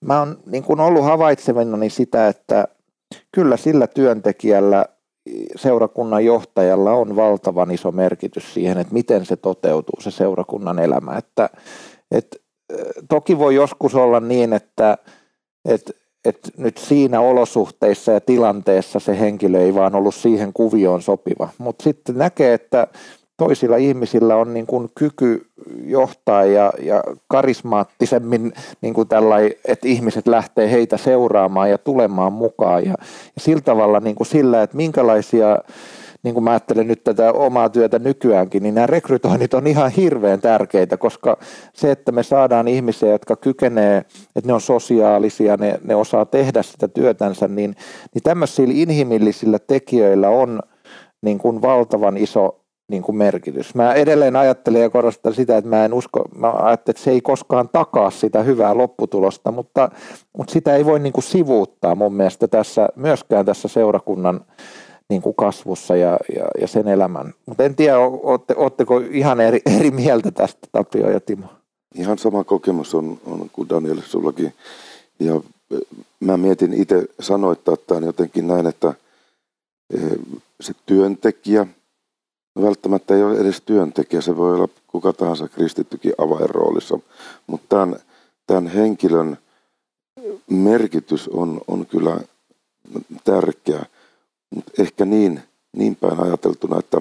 [0.00, 2.68] mä oon niin ollut havaitsevana sitä, että
[3.32, 4.84] kyllä sillä työntekijällä
[5.56, 11.16] seurakunnan johtajalla on valtavan iso merkitys siihen, että miten se toteutuu se seurakunnan elämä.
[11.16, 11.50] Että,
[12.10, 12.42] et,
[13.08, 14.98] toki voi joskus olla niin, että,
[15.64, 15.92] että
[16.24, 21.48] että nyt siinä olosuhteissa ja tilanteessa se henkilö ei vaan ollut siihen kuvioon sopiva.
[21.58, 22.86] Mutta sitten näkee, että
[23.36, 25.46] toisilla ihmisillä on niin kuin kyky
[25.84, 32.84] johtaa ja, ja karismaattisemmin niin kuin tällai, että ihmiset lähtee heitä seuraamaan ja tulemaan mukaan.
[32.84, 32.94] Ja,
[33.36, 35.58] ja sillä tavalla niin kuin sillä, että minkälaisia
[36.22, 40.40] niin kuin mä ajattelen nyt tätä omaa työtä nykyäänkin, niin nämä rekrytoinnit on ihan hirveän
[40.40, 41.36] tärkeitä, koska
[41.72, 43.98] se, että me saadaan ihmisiä, jotka kykenee,
[44.36, 47.76] että ne on sosiaalisia, ne, ne osaa tehdä sitä työtänsä, niin,
[48.14, 50.60] niin tämmöisillä inhimillisillä tekijöillä on
[51.22, 53.74] niin kuin valtavan iso niin kuin merkitys.
[53.74, 57.20] Mä edelleen ajattelen ja korostan sitä, että mä en usko, mä ajattelen, että se ei
[57.20, 59.90] koskaan takaa sitä hyvää lopputulosta, mutta,
[60.36, 64.40] mutta sitä ei voi niin kuin sivuuttaa mun mielestä tässä, myöskään tässä seurakunnan
[65.08, 67.34] niin kuin kasvussa ja, ja, ja sen elämän.
[67.46, 71.46] Mutta en tiedä, ootte, ootteko ihan eri, eri mieltä tästä Tapio ja Timo?
[71.94, 74.54] Ihan sama kokemus on, on kuin Daniel sullakin.
[75.20, 75.40] Ja
[76.20, 78.94] mä mietin itse sanoittaa tämän jotenkin näin, että
[80.60, 81.66] se työntekijä,
[82.62, 86.98] välttämättä ei ole edes työntekijä, se voi olla kuka tahansa kristittykin avainroolissa,
[87.46, 87.96] mutta tämän,
[88.46, 89.38] tämän henkilön
[90.50, 92.20] merkitys on, on kyllä
[93.24, 93.86] tärkeä.
[94.50, 95.42] Mutta ehkä niin,
[95.72, 97.00] niin päin ajateltuna, että,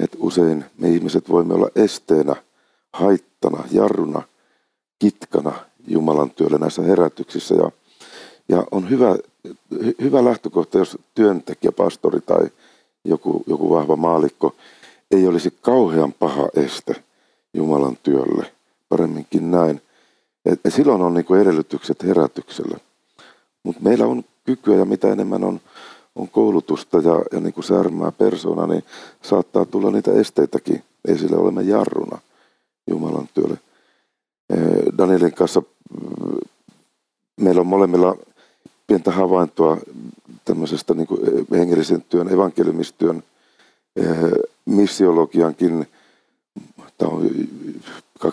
[0.00, 2.36] että usein me ihmiset voimme olla esteenä,
[2.92, 4.22] haittana, jarruna,
[4.98, 5.52] kitkana
[5.86, 7.54] Jumalan työlle näissä herätyksissä.
[7.54, 7.70] Ja,
[8.48, 9.16] ja on hyvä,
[10.00, 12.48] hyvä lähtökohta, jos työntekijä, pastori tai
[13.04, 14.54] joku, joku vahva maalikko
[15.10, 16.94] ei olisi kauhean paha este
[17.54, 18.52] Jumalan työlle.
[18.88, 19.82] Paremminkin näin.
[20.44, 22.78] Et, et silloin on niinku edellytykset herätykselle.
[23.62, 25.60] Mutta meillä on kykyä ja mitä enemmän on
[26.16, 28.84] on koulutusta ja, ja niin kuin särmää persona, niin
[29.22, 31.36] saattaa tulla niitä esteitäkin esille.
[31.36, 32.18] Olemme jarruna
[32.86, 33.58] Jumalan työlle.
[34.98, 36.38] Danielin kanssa mm,
[37.40, 38.16] meillä on molemmilla
[38.86, 39.76] pientä havaintoa
[40.44, 41.20] tämmöisestä niin kuin
[41.52, 43.22] hengellisen työn, evankeliumistyön,
[44.64, 45.86] missiologiankin,
[46.98, 47.30] tämä on
[48.26, 48.28] 2-30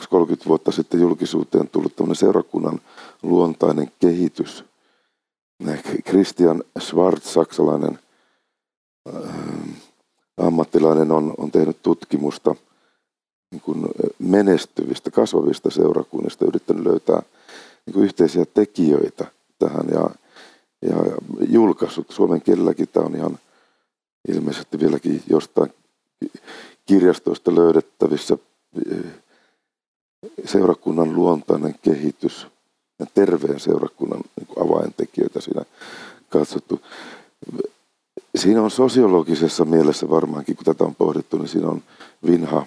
[0.48, 2.82] vuotta sitten julkisuuteen tullut tämmöinen seurakunnan
[3.24, 4.64] luontainen kehitys–
[6.10, 8.00] Christian Schwarz, saksalainen
[9.16, 9.32] äh,
[10.38, 12.56] ammattilainen, on, on tehnyt tutkimusta
[13.52, 13.86] niin kuin
[14.20, 17.22] menestyvistä, kasvavista seurakunnista, yrittänyt löytää
[17.86, 19.26] niin kuin yhteisiä tekijöitä
[19.60, 19.88] tähän.
[19.92, 20.10] Ja,
[20.82, 20.96] ja
[21.50, 22.12] julkaissut.
[22.12, 23.40] Suomen kielelläkin tämä on ihan
[24.28, 25.74] ilmeisesti vieläkin jostain
[26.86, 28.38] kirjastoista löydettävissä
[30.46, 32.48] seurakunnan luontainen kehitys–
[33.00, 35.62] ja terveen seurakunnan niin avaintekijöitä siinä
[36.30, 36.82] katsottu.
[38.36, 41.84] Siinä on sosiologisessa mielessä varmaankin, kun tätä on pohdittu, niin siinä on
[42.26, 42.66] vinha,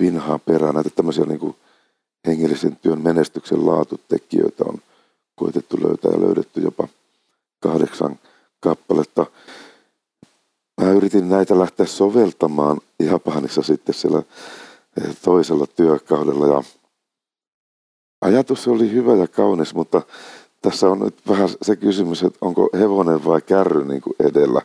[0.00, 0.72] vinha perä.
[0.72, 1.54] Näitä tämmöisiä niin
[2.26, 4.78] hengellisen työn menestyksen laatutekijöitä on
[5.34, 6.88] koitettu löytää ja löydetty jopa
[7.64, 8.18] kahdeksan
[8.60, 9.26] kappaletta.
[10.80, 14.22] Mä yritin näitä lähteä soveltamaan Japanissa sitten siellä
[15.24, 16.62] toisella työkaudella ja
[18.20, 20.02] Ajatus oli hyvä ja kaunis, mutta
[20.62, 24.62] tässä on nyt vähän se kysymys, että onko hevonen vai kärry niin kuin edellä.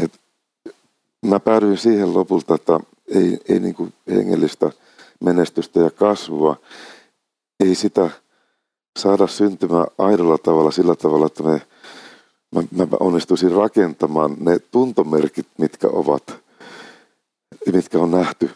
[0.00, 0.20] Et
[1.26, 4.70] mä päädyin siihen lopulta, että ei, ei niin kuin hengellistä
[5.20, 6.56] menestystä ja kasvua,
[7.60, 8.10] ei sitä
[8.98, 11.62] saada syntymään aidolla tavalla sillä tavalla, että me,
[12.54, 16.36] mä, mä onnistuisin rakentamaan ne tuntomerkit, mitkä ovat,
[17.72, 18.50] mitkä on nähty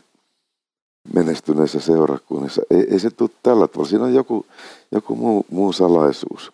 [1.15, 2.63] menestyneissä seurakunnissa.
[2.71, 3.91] Ei, ei se tule tällä tavalla.
[3.91, 4.47] Siinä on joku,
[4.93, 6.53] joku muu, muu salaisuus.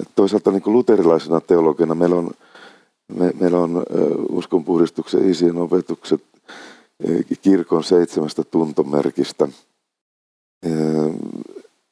[0.00, 2.30] Et toisaalta niin luterilaisena teologina meillä on,
[3.14, 3.82] me, meillä on
[4.28, 6.22] uskonpuhdistuksen isien opetukset
[7.42, 9.48] kirkon seitsemästä tuntomerkistä.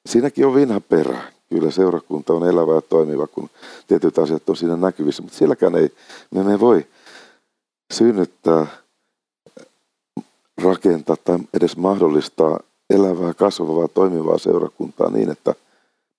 [0.06, 1.35] Siinäkin on vinha perä.
[1.48, 3.50] Kyllä seurakunta on elävä ja toimiva, kun
[3.86, 5.92] tietyt asiat on siinä näkyvissä, mutta sielläkään ei,
[6.30, 6.86] me emme voi
[7.94, 8.66] synnyttää
[10.62, 15.54] rakentaa tai edes mahdollistaa elävää, kasvavaa, toimivaa seurakuntaa niin, että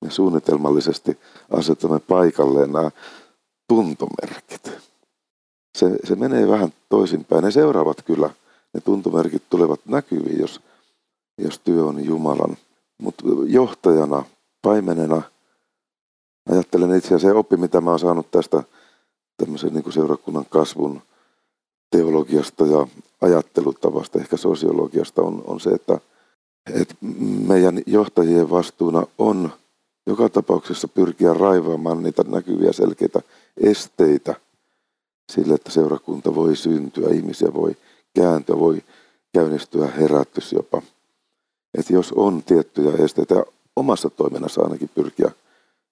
[0.02, 2.92] me suunnitelmallisesti asetamme paikalleen nämä
[3.68, 4.72] tuntomerkit.
[5.78, 7.44] Se, se menee vähän toisinpäin.
[7.44, 8.30] Ne seuraavat kyllä,
[8.74, 10.62] ne tuntomerkit tulevat näkyviin, jos,
[11.38, 12.58] jos työ on Jumalan.
[12.98, 14.24] Mutta johtajana,
[14.62, 15.22] paimenena,
[16.52, 18.64] ajattelen itse asiassa se oppi, mitä mä oon saanut tästä
[19.38, 21.02] tämmöisen niin kuin seurakunnan kasvun
[21.92, 22.88] teologiasta ja
[23.22, 26.00] ajattelutavasta, ehkä sosiologiasta on, on se, että,
[26.74, 26.96] että
[27.48, 29.52] meidän johtajien vastuuna on
[30.08, 33.22] joka tapauksessa pyrkiä raivaamaan niitä näkyviä selkeitä
[33.58, 34.36] esteitä
[35.32, 37.76] sille, että seurakunta voi syntyä, ihmisiä voi
[38.16, 38.84] kääntyä, voi
[39.34, 40.82] käynnistyä herätys jopa.
[41.78, 43.44] Että jos on tiettyjä esteitä,
[43.78, 45.32] omassa toiminnassa ainakin pyrkiä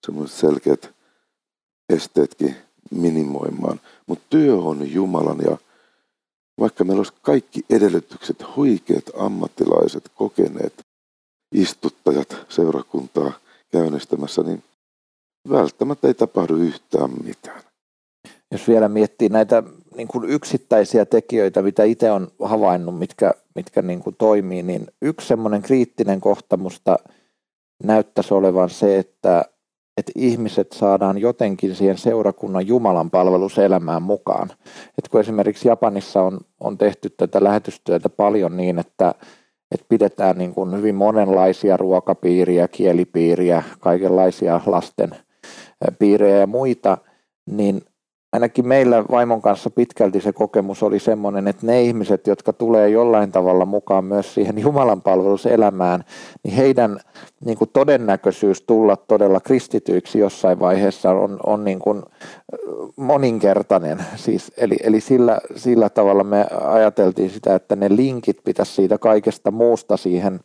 [0.05, 0.89] semmoiset selkeät
[1.89, 2.55] esteetkin
[2.91, 3.79] minimoimaan.
[4.07, 5.57] Mutta työ on Jumalan ja
[6.59, 10.73] vaikka meillä olisi kaikki edellytykset, huikeat ammattilaiset, kokeneet
[11.51, 13.31] istuttajat seurakuntaa
[13.71, 14.63] käynnistämässä, niin
[15.49, 17.61] välttämättä ei tapahdu yhtään mitään.
[18.51, 19.63] Jos vielä miettii näitä
[19.95, 25.27] niin kuin yksittäisiä tekijöitä, mitä itse on havainnut, mitkä, mitkä niin kuin toimii, niin yksi
[25.27, 26.99] semmoinen kriittinen kohta musta
[27.83, 29.45] näyttäisi olevan se, että,
[29.97, 34.49] että ihmiset saadaan jotenkin siihen seurakunnan Jumalan palveluselämään mukaan.
[34.97, 39.15] Et kun esimerkiksi Japanissa on, on tehty tätä lähetystyötä paljon niin, että,
[39.71, 45.15] että pidetään niin kuin hyvin monenlaisia ruokapiiriä, kielipiiriä, kaikenlaisia lasten
[45.99, 46.97] piirejä ja muita,
[47.45, 47.81] niin
[48.35, 53.31] ainakin meillä vaimon kanssa pitkälti se kokemus oli semmoinen, että ne ihmiset, jotka tulee jollain
[53.31, 56.03] tavalla mukaan myös siihen Jumalan palveluselämään,
[56.43, 56.99] niin heidän
[57.45, 62.03] niin kuin todennäköisyys tulla todella kristityiksi jossain vaiheessa on, on niin kuin
[62.95, 64.05] moninkertainen.
[64.15, 69.51] Siis, eli eli sillä, sillä tavalla me ajateltiin sitä, että ne linkit pitäisi siitä kaikesta
[69.51, 70.39] muusta siihen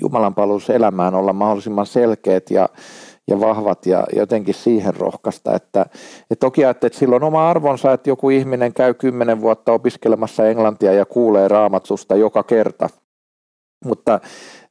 [0.00, 2.68] Jumalan palveluselämään olla mahdollisimman selkeät ja
[3.30, 5.54] ja vahvat ja jotenkin siihen rohkaista.
[5.54, 5.86] Että,
[6.30, 11.06] että toki että silloin oma arvonsa, että joku ihminen käy kymmenen vuotta opiskelemassa englantia ja
[11.06, 12.88] kuulee raamatsusta joka kerta.
[13.84, 14.20] Mutta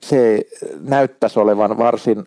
[0.01, 0.41] se
[0.79, 2.25] näyttäisi olevan varsin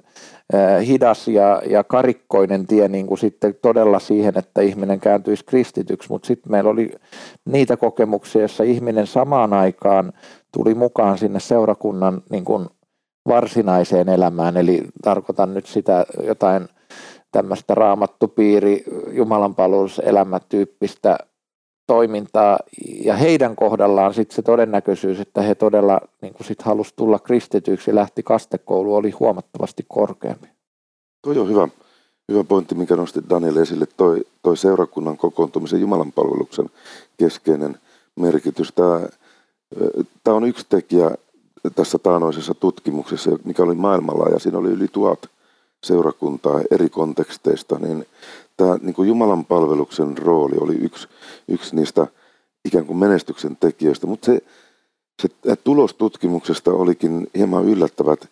[0.87, 6.27] hidas ja, ja karikkoinen tie niin kuin sitten todella siihen, että ihminen kääntyisi kristityksi, mutta
[6.27, 6.93] sitten meillä oli
[7.45, 10.12] niitä kokemuksia, joissa ihminen samaan aikaan
[10.53, 12.67] tuli mukaan sinne seurakunnan niin kuin
[13.29, 16.69] varsinaiseen elämään, eli tarkoitan nyt sitä jotain
[17.33, 21.19] tämmöistä raamattupiiri, jumalanpalveluselämätyyppistä
[21.87, 22.59] toimintaa,
[23.05, 27.95] ja heidän kohdallaan sitten se todennäköisyys, että he todella niin sit halusi tulla kristityksi ja
[27.95, 30.49] lähti kastekoulu, oli huomattavasti korkeampi.
[31.23, 31.69] Toi on hyvä,
[32.33, 36.71] hyvä pointti, minkä nosti Daniel esille, toi, toi seurakunnan kokoontumisen jumalanpalveluksen
[37.17, 37.77] keskeinen
[38.21, 38.73] merkitys.
[40.25, 41.11] Tämä on yksi tekijä,
[41.75, 45.18] tässä taanoisessa tutkimuksessa, mikä oli maailmalla ja siinä oli yli tuhat
[45.85, 48.07] seurakuntaa eri konteksteista, niin
[48.57, 51.09] tämä niin kuin Jumalan palveluksen rooli oli yksi,
[51.49, 52.07] yksi niistä
[52.64, 54.42] ikään kuin menestyksen tekijöistä, mutta se,
[55.23, 55.29] se
[55.64, 58.29] tulos tutkimuksesta olikin hieman yllättävä, että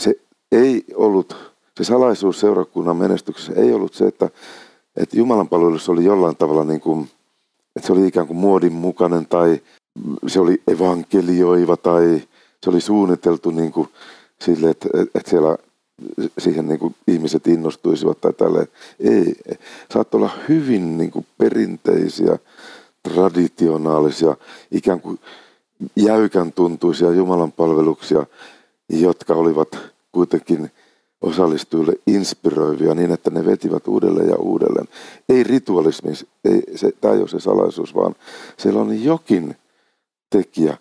[0.00, 0.14] se
[0.52, 1.36] ei ollut,
[1.76, 4.30] se salaisuus seurakunnan menestyksessä ei ollut se, että,
[4.96, 7.10] että Jumalan palvelus oli jollain tavalla niin kuin,
[7.76, 9.60] että se oli ikään kuin muodin mukainen tai
[10.26, 12.22] se oli evankelioiva tai
[12.64, 13.88] se oli suunniteltu niin kuin
[14.40, 15.58] sille, että, että siellä
[16.38, 18.68] siihen niin kuin ihmiset innostuisivat tai tälle.
[19.00, 19.34] Ei,
[19.92, 22.38] saattoi olla hyvin niin kuin perinteisiä,
[23.02, 24.36] traditionaalisia,
[24.70, 25.18] ikään kuin
[25.96, 28.26] jäykän tuntuisia Jumalan palveluksia,
[28.88, 29.78] jotka olivat
[30.12, 30.70] kuitenkin
[31.22, 34.88] osallistujille inspiroivia niin, että ne vetivät uudelleen ja uudelleen.
[35.28, 36.12] Ei ritualismi,
[36.44, 38.14] ei, se, tämä ei ole se salaisuus, vaan
[38.56, 39.56] siellä on jokin
[40.30, 40.76] tekijä,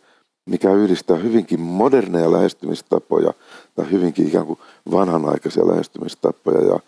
[0.46, 3.34] mikä yhdistää hyvinkin moderneja lähestymistapoja
[3.76, 4.60] tai hyvinkin ikään kuin
[4.92, 6.62] vanhanaikaisia lähestymistapoja.
[6.62, 6.80] Ja,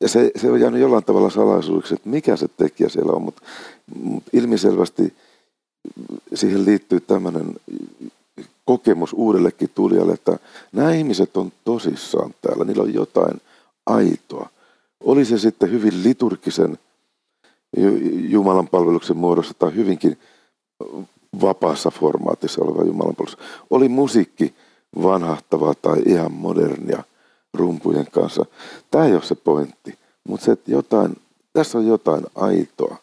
[0.00, 3.42] ja se, se on jäänyt jollain tavalla salaisuudeksi, että mikä se tekijä siellä on, mutta,
[4.02, 5.12] mutta ilmiselvästi
[6.34, 7.54] siihen liittyy tämmöinen
[8.64, 10.38] kokemus uudellekin tulijalle, että
[10.72, 13.40] nämä ihmiset on tosissaan täällä, niillä on jotain
[13.86, 14.48] aitoa.
[15.00, 16.78] Oli se sitten hyvin liturgisen
[18.28, 20.18] Jumalan palveluksen muodossa tai hyvinkin
[21.40, 23.38] vapaassa formaatissa oleva jumalanpalvelus.
[23.70, 24.54] Oli musiikki
[25.02, 27.02] vanhahtavaa tai ihan modernia
[27.54, 28.46] rumpujen kanssa.
[28.90, 31.16] Tämä ei ole se pointti, mutta se, että jotain,
[31.52, 32.96] tässä on jotain aitoa.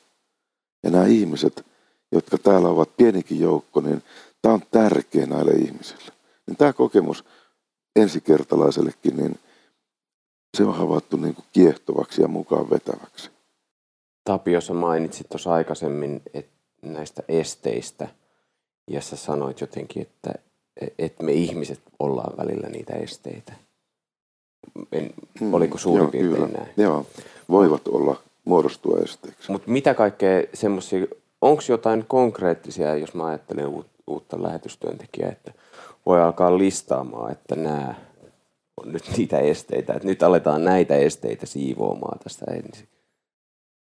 [0.83, 1.65] Ja nämä ihmiset,
[2.11, 4.03] jotka täällä ovat pienikin joukko, niin
[4.41, 6.11] tämä on tärkeä näille ihmisille.
[6.47, 7.23] Niin tämä kokemus
[7.95, 9.39] ensikertalaisellekin, niin
[10.57, 13.29] se on havaittu niin kuin kiehtovaksi ja mukaan vetäväksi.
[14.23, 16.55] Tapio, sä mainitsit tuossa aikaisemmin, että
[16.93, 18.08] näistä esteistä
[18.88, 20.34] ja sä sanoit jotenkin, että,
[20.99, 23.53] että me ihmiset ollaan välillä niitä esteitä.
[24.91, 26.59] En, mm, oliko suurin joo, piirtein kyllä.
[26.59, 26.70] näin?
[26.78, 27.05] Joo,
[27.49, 29.51] voivat olla muodostua esteeksi.
[29.51, 31.07] Mutta mitä kaikkea semmoisia,
[31.41, 35.53] onko jotain konkreettisia, jos mä ajattelen uutta lähetystyöntekijää, että
[36.05, 37.95] voi alkaa listaamaan, että nämä
[38.78, 42.88] on nyt niitä esteitä, että nyt aletaan näitä esteitä siivoamaan tästä ensin.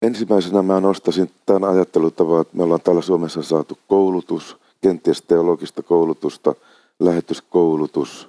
[0.02, 6.54] Ensimmäisenä mä nostaisin tämän ajattelutavan, että me ollaan täällä Suomessa saatu koulutus, kenties teologista koulutusta,
[6.98, 8.28] lähetyskoulutus.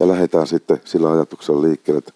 [0.00, 2.12] Ja lähdetään sitten sillä ajatuksella liikkeelle, että,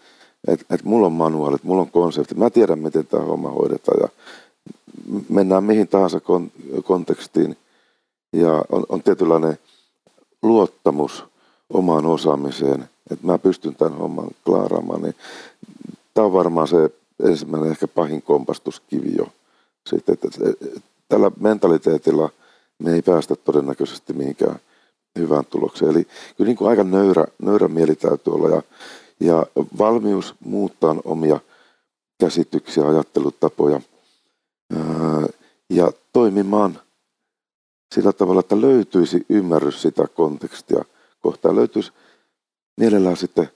[0.49, 4.09] että et mulla on manuaalit, mulla on konsepti, mä tiedän miten tämä homma hoidetaan ja
[5.28, 7.57] mennään mihin tahansa kon- kontekstiin.
[8.32, 9.59] Ja on, on tietynlainen
[10.43, 11.24] luottamus
[11.70, 15.14] omaan osaamiseen, että mä pystyn tämän homman klaaraamaan, niin
[16.14, 16.91] tämä on varmaan se
[17.24, 19.28] ensimmäinen ehkä pahin kompastuskivi jo.
[19.86, 20.28] Sitten, että,
[21.08, 22.30] tällä mentaliteetilla
[22.78, 24.58] me ei päästä todennäköisesti mihinkään
[25.18, 25.90] hyvään tulokseen.
[25.90, 26.06] Eli
[26.36, 28.62] kyllä niin kuin aika nöyrä, nöyrä mieli täytyy olla ja,
[29.20, 29.46] ja
[29.78, 31.40] valmius muuttaa omia
[32.20, 33.80] käsityksiä, ajattelutapoja
[35.70, 36.80] ja toimimaan
[37.94, 40.84] sillä tavalla, että löytyisi ymmärrys sitä kontekstia
[41.20, 41.56] kohtaan.
[41.56, 41.92] Löytyisi
[42.76, 43.48] mielellään sitten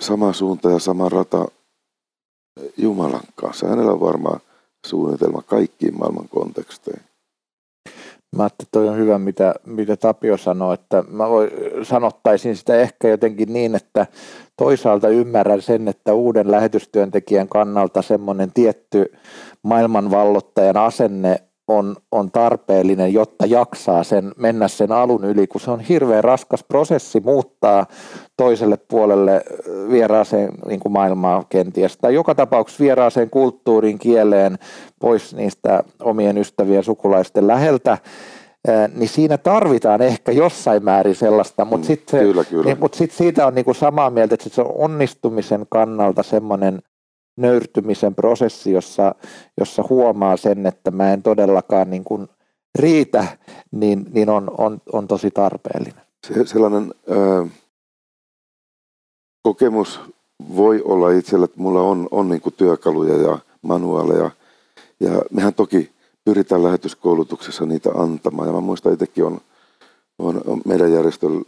[0.00, 1.48] sama suunta ja sama rata
[2.82, 3.68] Jumalan kanssa.
[3.68, 4.40] Hänellä on varmaan
[4.86, 7.10] suunnitelma kaikkiin maailman konteksteihin.
[8.36, 11.50] Mä ajattelin, että toi on hyvä, mitä, mitä Tapio sanoi, että mä voi,
[11.82, 14.06] sanottaisin sitä ehkä jotenkin niin, että
[14.56, 19.12] toisaalta ymmärrän sen, että uuden lähetystyöntekijän kannalta semmoinen tietty
[19.62, 21.42] maailmanvallottajan asenne
[21.78, 26.64] on, on tarpeellinen, jotta jaksaa sen, mennä sen alun yli, kun se on hirveän raskas
[26.64, 27.86] prosessi muuttaa
[28.36, 29.42] toiselle puolelle
[29.90, 34.58] vieraaseen niin kuin maailmaa kenties, tai joka tapauksessa vieraaseen kulttuuriin, kieleen,
[35.00, 37.98] pois niistä omien ystävien sukulaisten läheltä,
[38.94, 42.20] niin siinä tarvitaan ehkä jossain määrin sellaista, mutta mm, sitten
[42.64, 46.78] niin, mut sit siitä on niinku samaa mieltä, että se on onnistumisen kannalta semmoinen
[47.40, 49.14] nöyrtymisen prosessi, jossa,
[49.60, 52.28] jossa huomaa sen, että mä en todellakaan niin kuin
[52.78, 53.26] riitä,
[53.70, 56.02] niin, niin on, on, on tosi tarpeellinen.
[56.26, 57.46] Se, sellainen ö,
[59.42, 60.00] kokemus
[60.56, 64.30] voi olla itsellä, että mulla on, on niin kuin työkaluja ja manuaaleja.
[65.00, 65.90] Ja mehän toki
[66.24, 68.48] pyritään lähetyskoulutuksessa niitä antamaan.
[68.48, 69.40] Ja mä muistan itsekin on,
[70.18, 71.42] on, on meidän järjestön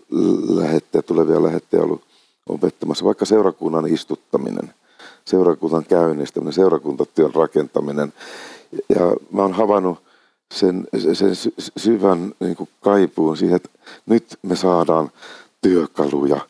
[0.48, 2.02] lähettäjä, tulevia lähettäjä ollut
[2.48, 4.74] opettamassa, vaikka seurakunnan istuttaminen–
[5.24, 8.12] seurakunnan käynnistäminen, seurakuntatyön rakentaminen.
[8.88, 9.00] Ja
[9.30, 10.02] mä oon havainnut
[10.54, 13.68] sen, sen syvän niin kuin kaipuun siihen, että
[14.06, 15.10] nyt me saadaan
[15.60, 16.40] työkaluja.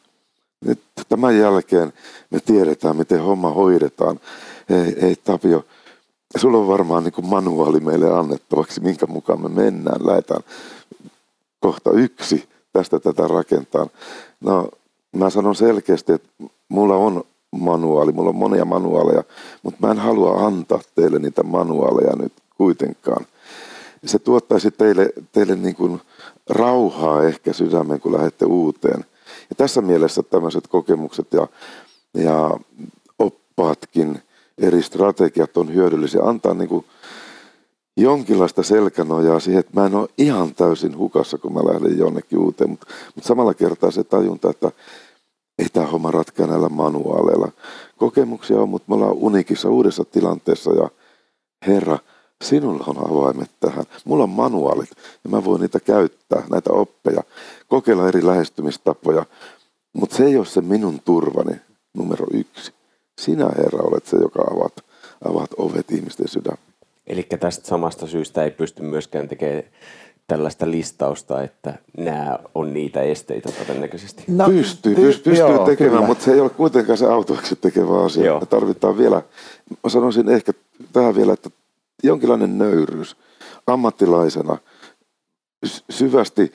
[0.65, 1.93] Nyt tämän jälkeen
[2.31, 4.21] me tiedetään, miten homma hoidetaan.
[4.71, 5.65] Ei, ei Tapio,
[6.37, 10.07] sulla on varmaan niin kuin manuaali meille annettavaksi, minkä mukaan me mennään.
[10.07, 10.43] Lähetään
[11.61, 13.87] kohta yksi tästä tätä rakentaa.
[14.41, 14.69] No,
[15.17, 16.29] mä sanon selkeästi, että
[16.69, 18.13] mulla on manuaali.
[18.13, 19.25] Mulla on monia manuaaleja,
[19.63, 23.27] mutta mä en halua antaa teille niitä manuaaleja nyt kuitenkaan.
[24.05, 26.01] Se tuottaisi teille, teille niin kuin
[26.49, 29.05] rauhaa ehkä sydämen, kun lähdette uuteen.
[29.51, 31.49] Ja tässä mielessä tämmöiset kokemukset ja,
[32.15, 32.51] ja
[33.19, 34.23] oppaatkin,
[34.59, 36.23] eri strategiat on hyödyllisiä.
[36.23, 36.85] Antaa niin kuin
[37.97, 42.71] jonkinlaista selkänojaa siihen, että mä en ole ihan täysin hukassa, kun mä lähden jonnekin uuteen.
[42.71, 44.73] Mutta, mutta samalla kertaa se tajunta, että
[45.59, 47.53] ei tämä homma ratkea näillä manuaaleilla.
[47.97, 50.91] Kokemuksia on, mutta me ollaan unikissa uudessa tilanteessa ja
[51.67, 51.99] Herra,
[52.45, 53.85] sinulla on avaimet tähän.
[54.05, 54.91] Mulla on manuaalit
[55.25, 57.23] ja mä voin niitä käyttää, näitä oppeja,
[57.69, 59.27] kokeilla eri lähestymistapoja.
[59.93, 61.61] Mutta se ei ole se minun turvani
[61.95, 62.73] numero yksi.
[63.21, 64.73] Sinä, Herra, olet se, joka avaat,
[65.25, 66.73] avaat ovet ihmisten sydämiin.
[67.07, 69.63] Eli tästä samasta syystä ei pysty myöskään tekemään
[70.27, 74.25] tällaista listausta, että nämä on niitä esteitä todennäköisesti?
[74.29, 76.07] No, pystyy, pystyy, pystyy joo, tekemään, kyllä.
[76.07, 78.27] mutta se ei ole kuitenkaan se autoiksi tekevä asia.
[78.27, 78.41] Joo.
[78.41, 79.23] Me tarvitaan vielä,
[79.85, 80.53] mä sanoisin ehkä
[80.93, 81.51] tähän vielä, että
[82.03, 83.17] jonkinlainen nöyryys
[83.67, 84.59] ammattilaisena
[85.91, 86.53] syvästi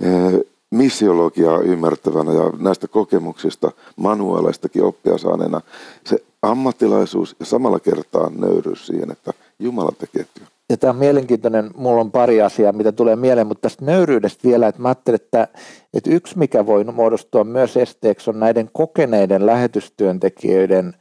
[0.00, 0.40] eh,
[0.70, 5.60] missiologiaa ymmärtävänä ja näistä kokemuksista manuaaleistakin oppia saaneena
[6.04, 11.70] se ammattilaisuus ja samalla kertaa nöyryys siihen, että Jumala tekee työn ja tämä on mielenkiintoinen,
[11.76, 15.48] mulla on pari asiaa, mitä tulee mieleen, mutta tästä nöyryydestä vielä, että mä ajattelen, että,
[15.94, 20.94] että yksi mikä voi muodostua myös esteeksi on näiden kokeneiden lähetystyöntekijöiden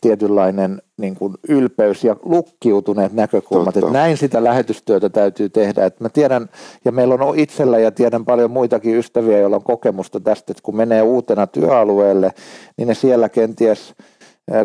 [0.00, 3.86] tietynlainen niin kuin ylpeys ja lukkiutuneet näkökulmat, Totta.
[3.86, 5.86] että näin sitä lähetystyötä täytyy tehdä.
[5.86, 6.48] Että mä tiedän,
[6.84, 10.76] ja meillä on itsellä ja tiedän paljon muitakin ystäviä, joilla on kokemusta tästä, että kun
[10.76, 12.30] menee uutena työalueelle,
[12.76, 13.94] niin ne siellä kenties–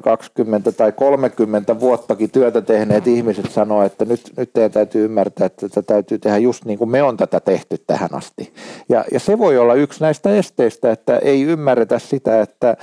[0.04, 5.70] 20 tai 30 vuottakin työtä tehneet ihmiset sanoo, että nyt, nyt teidän täytyy ymmärtää, että
[5.70, 8.54] tätä täytyy tehdä just niin kuin me on tätä tehty tähän asti.
[8.90, 12.78] Ja, ja se voi olla yksi näistä esteistä, että ei ymmärretä sitä, että,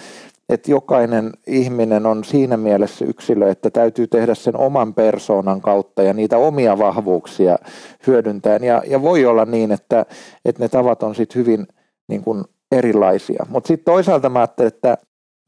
[0.48, 6.12] että jokainen ihminen on siinä mielessä yksilö, että täytyy tehdä sen oman persoonan kautta ja
[6.12, 7.59] niitä omia vahvuuksia
[8.07, 8.64] hyödyntäen.
[8.64, 10.07] Ja, ja voi olla niin, että,
[10.44, 11.66] että ne tavat on sitten hyvin
[12.09, 13.46] niin kuin erilaisia.
[13.48, 14.98] Mutta sitten toisaalta mä ajattelen, että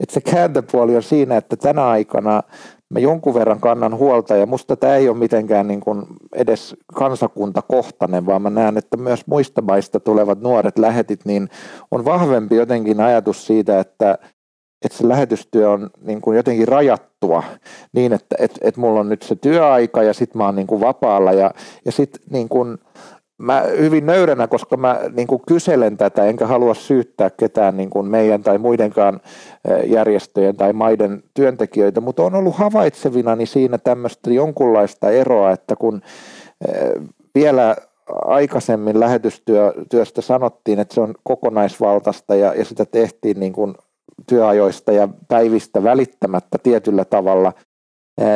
[0.03, 2.43] että se kääntöpuoli on siinä, että tänä aikana
[2.89, 8.25] mä jonkun verran kannan huolta ja musta tämä ei ole mitenkään niin kuin edes kansakuntakohtainen,
[8.25, 11.49] vaan mä näen, että myös muista maista tulevat nuoret lähetit, niin
[11.91, 14.17] on vahvempi jotenkin ajatus siitä, että
[14.85, 17.43] että se lähetystyö on niin kuin jotenkin rajattua
[17.93, 20.81] niin, että et, et mulla on nyt se työaika ja sitten mä oon niin kuin
[20.81, 21.51] vapaalla ja,
[21.85, 22.77] ja sitten niin kuin,
[23.37, 28.05] mä hyvin nöyränä, koska mä niin kuin kyselen tätä, enkä halua syyttää ketään niin kuin
[28.05, 29.19] meidän tai muidenkaan
[29.85, 36.01] järjestöjen tai maiden työntekijöitä, mutta on ollut havaitsevina niin siinä tämmöistä jonkunlaista eroa, että kun
[37.35, 37.75] vielä
[38.25, 43.75] aikaisemmin lähetystyöstä sanottiin, että se on kokonaisvaltaista ja, ja sitä tehtiin niin kuin
[44.27, 47.53] työajoista ja päivistä välittämättä tietyllä tavalla,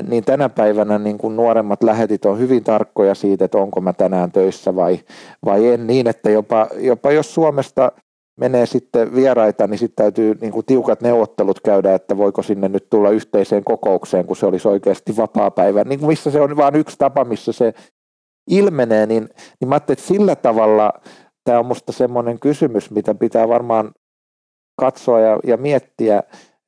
[0.08, 4.32] niin tänä päivänä niin kuin nuoremmat lähetit on hyvin tarkkoja siitä, että onko mä tänään
[4.32, 5.00] töissä vai,
[5.46, 7.92] vai en, niin että jopa, jopa jos Suomesta
[8.40, 12.90] menee sitten vieraita, niin sitten täytyy niin kuin tiukat neuvottelut käydä, että voiko sinne nyt
[12.90, 15.84] tulla yhteiseen kokoukseen, kun se olisi oikeasti vapaa päivä.
[15.84, 17.74] Niin missä se on vain yksi tapa, missä se
[18.50, 20.94] ilmenee, niin, niin mä ajattelin, että sillä tavalla
[21.44, 23.92] tämä on minusta semmoinen kysymys, mitä pitää varmaan
[24.80, 26.24] katsoa ja, ja miettiä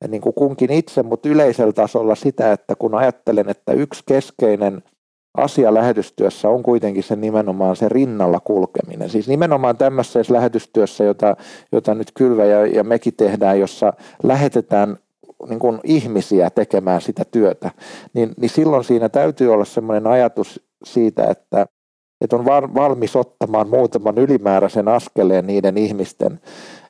[0.08, 4.82] niin kuin kunkin itse, mutta yleisellä tasolla sitä, että kun ajattelen, että yksi keskeinen
[5.36, 9.10] asia lähetystyössä on kuitenkin se nimenomaan se rinnalla kulkeminen.
[9.10, 11.36] Siis nimenomaan tämmöisessä lähetystyössä, jota,
[11.72, 13.92] jota nyt Kylvä ja, ja mekin tehdään, jossa
[14.22, 14.96] lähetetään
[15.48, 17.70] niin kuin ihmisiä tekemään sitä työtä,
[18.14, 21.66] niin, niin silloin siinä täytyy olla semmoinen ajatus siitä, että,
[22.20, 22.44] että on
[22.74, 26.40] valmis ottamaan muutaman ylimääräisen askeleen niiden ihmisten,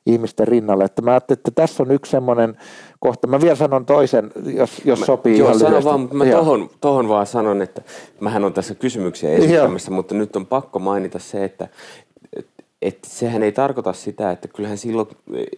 [0.05, 0.83] ihmisten rinnalle.
[0.83, 2.57] Että mä ajattelin, että tässä on yksi semmoinen
[2.99, 3.27] kohta.
[3.27, 7.09] Mä vielä sanon toisen, jos, jos mä, sopii joo, ihan sano vaan, mä tohon, tohon,
[7.09, 7.81] vaan sanon, että
[8.19, 11.67] mähän on tässä kysymyksiä esittämässä, mutta nyt on pakko mainita se, että
[12.81, 15.07] että sehän ei tarkoita sitä, että kyllähän silloin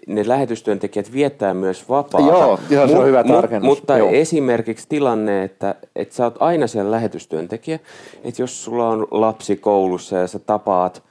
[0.07, 2.27] ne lähetystyöntekijät viettää myös vapaata.
[2.27, 3.67] Joo, joo se on hyvä tarkennus.
[3.67, 4.09] Mutta joo.
[4.11, 7.79] esimerkiksi tilanne, että, että sä oot aina siellä lähetystyöntekijä,
[8.23, 11.03] että jos sulla on lapsi koulussa ja sä tapaat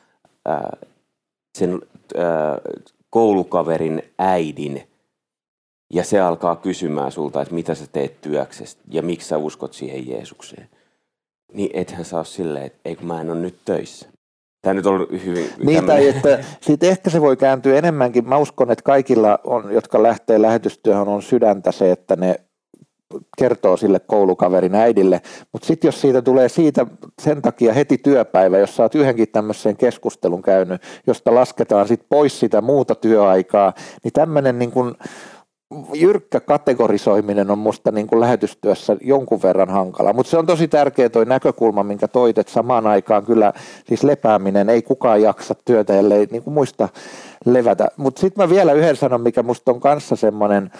[0.47, 0.77] ää,
[1.59, 1.81] sen
[2.17, 2.59] ää,
[3.13, 4.83] koulukaverin äidin
[5.95, 10.09] ja se alkaa kysymään sulta, että mitä sä teet työksessä ja miksi sä uskot siihen
[10.09, 10.69] Jeesukseen,
[11.53, 14.09] niin ethän ole silleen, että eikö mä en ole nyt töissä.
[14.63, 15.51] Tämä nyt on hyvin...
[15.65, 18.29] Niin, tai että siitä ehkä se voi kääntyä enemmänkin.
[18.29, 22.41] Mä uskon, että kaikilla, on, jotka lähtee lähetystyöhön, on sydäntä se, että ne
[23.39, 25.23] kertoo sille koulukaverin äidille.
[25.53, 26.87] Mutta sitten jos siitä tulee siitä
[27.23, 32.41] sen takia heti työpäivä, jos sä oot yhdenkin tämmöisen keskustelun käynyt, josta lasketaan sitten pois
[32.41, 33.73] sitä muuta työaikaa,
[34.05, 34.95] niin tämmöinen niin kuin
[35.95, 41.09] jyrkkä kategorisoiminen on musta niin kuin lähetystyössä jonkun verran hankala, mutta se on tosi tärkeä
[41.09, 43.53] toi näkökulma, minkä toit, että samaan aikaan kyllä
[43.89, 46.89] siis lepääminen, ei kukaan jaksa työtä, ellei niin kuin muista
[47.45, 47.89] levätä.
[47.97, 50.71] Mutta sitten mä vielä yhden sanon, mikä musta on kanssa semmoinen,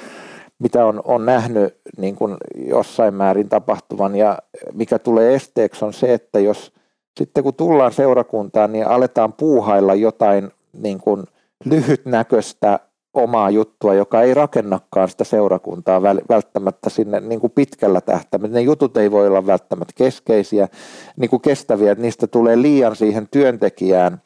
[0.63, 2.37] mitä on, on nähnyt niin kuin
[2.67, 4.39] jossain määrin tapahtuvan ja
[4.73, 6.73] mikä tulee esteeksi on se, että jos
[7.19, 11.25] sitten kun tullaan seurakuntaan, niin aletaan puuhailla jotain niin kuin
[11.65, 12.79] lyhytnäköistä
[13.15, 18.55] omaa juttua, joka ei rakennakaan sitä seurakuntaa välttämättä sinne niin kuin pitkällä tähtäimellä.
[18.55, 20.69] Ne jutut ei voi olla välttämättä keskeisiä,
[21.17, 24.21] niin kuin kestäviä, että niistä tulee liian siihen työntekijään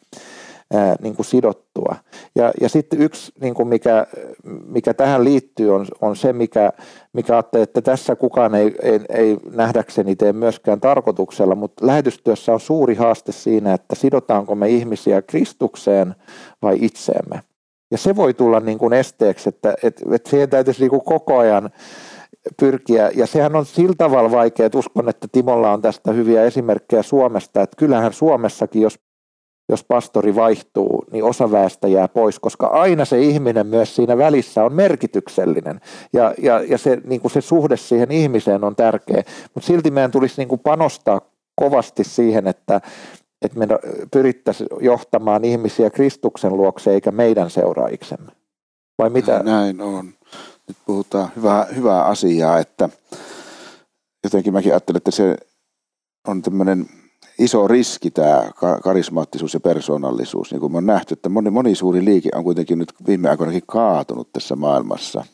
[0.74, 1.96] ää, niin kuin sidottua.
[2.34, 4.06] Ja, ja sitten yksi, niin kuin mikä,
[4.66, 6.72] mikä tähän liittyy, on, on se, mikä,
[7.12, 12.60] mikä ajattelee, että tässä kukaan ei, ei, ei nähdäkseni tee myöskään tarkoituksella, mutta lähetystyössä on
[12.60, 16.14] suuri haaste siinä, että sidotaanko me ihmisiä Kristukseen
[16.62, 17.40] vai itseemme.
[17.90, 21.38] Ja se voi tulla niin kuin esteeksi, että, että, että siihen täytyisi niin kuin koko
[21.38, 21.70] ajan
[22.60, 23.10] pyrkiä.
[23.14, 27.62] Ja sehän on sillä tavalla vaikea, että uskon, että Timolla on tästä hyviä esimerkkejä Suomesta,
[27.62, 28.98] että kyllähän Suomessakin, jos,
[29.68, 34.64] jos pastori vaihtuu, niin osa väestä jää pois, koska aina se ihminen myös siinä välissä
[34.64, 35.80] on merkityksellinen.
[36.12, 39.22] Ja, ja, ja se, niin kuin se suhde siihen ihmiseen on tärkeä.
[39.54, 41.20] Mutta silti meidän tulisi niin kuin panostaa
[41.54, 42.80] kovasti siihen, että,
[43.42, 43.66] että me
[44.12, 48.32] pyrittäisiin johtamaan ihmisiä Kristuksen luokse eikä meidän seuraajiksemme.
[48.98, 49.42] Vai mitä?
[49.42, 50.06] Näin on.
[50.68, 52.88] Nyt puhutaan hyvää, hyvää asiaa, että
[54.24, 55.36] jotenkin mäkin ajattelen, että se
[56.28, 56.86] on tämmöinen
[57.38, 58.50] iso riski tämä
[58.82, 60.50] karismaattisuus ja persoonallisuus.
[60.52, 63.62] Niin kuin me on nähty, että moni, moni suuri liike on kuitenkin nyt viime aikoinakin
[63.66, 65.24] kaatunut tässä maailmassa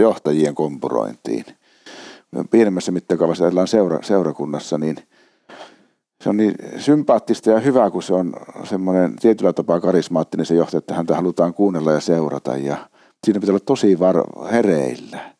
[0.00, 1.44] johtajien kompurointiin.
[2.50, 4.96] Pienemmässä mittakaavassa seura, seurakunnassa, niin–
[6.22, 8.32] se on niin sympaattista ja hyvä, kun se on
[8.64, 12.56] semmoinen tietyllä tapaa karismaattinen se johtaja, että häntä halutaan kuunnella ja seurata.
[12.56, 12.76] Ja
[13.24, 15.34] siinä pitää olla tosi var- hereillä,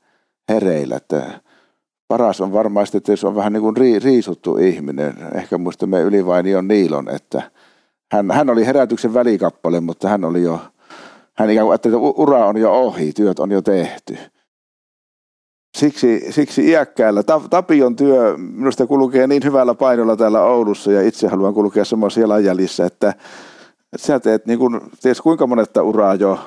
[0.48, 1.40] hereillä, että
[2.10, 7.08] paras on varmaan että jos on vähän niin kuin riisuttu ihminen, ehkä muistamme Ylivainion Niilon,
[7.08, 7.42] että
[8.12, 10.60] hän, hän oli herätyksen välikappale, mutta hän oli jo,
[11.34, 14.18] hän ikään kuin että ura on jo ohi, työt on jo tehty
[15.76, 17.22] siksi, siksi iäkkäällä.
[17.50, 22.86] Tapion työ minusta kulkee niin hyvällä painolla täällä Oulussa ja itse haluan kulkea semmoisia jalanjäljissä,
[22.86, 23.14] että
[23.96, 26.38] sä teet niin kuin, ties kuinka monetta uraa jo,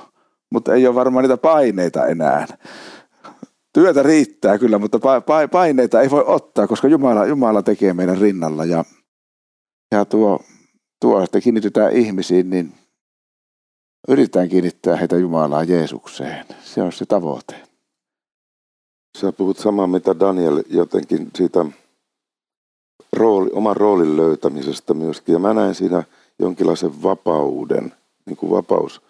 [0.50, 2.48] mutta ei ole varmaan niitä paineita enää.
[3.74, 5.00] Työtä riittää kyllä, mutta
[5.52, 8.86] paineita ei voi ottaa, koska Jumala, Jumala tekee meidän rinnalla ja,
[9.92, 10.40] ja tuo,
[11.02, 12.74] tuo, että kiinnitetään ihmisiin, niin
[14.08, 16.46] yritetään kiinnittää heitä Jumalaa Jeesukseen.
[16.64, 17.56] Se on se tavoite.
[19.18, 21.66] Sä puhut samaa, mitä Daniel jotenkin siitä
[23.14, 25.34] rooli, oman roolin löytämisestä myöskin.
[25.34, 26.04] Ja mä näen siinä
[26.40, 27.94] jonkinlaisen vapauden,
[28.26, 29.02] niin kuin vapaus,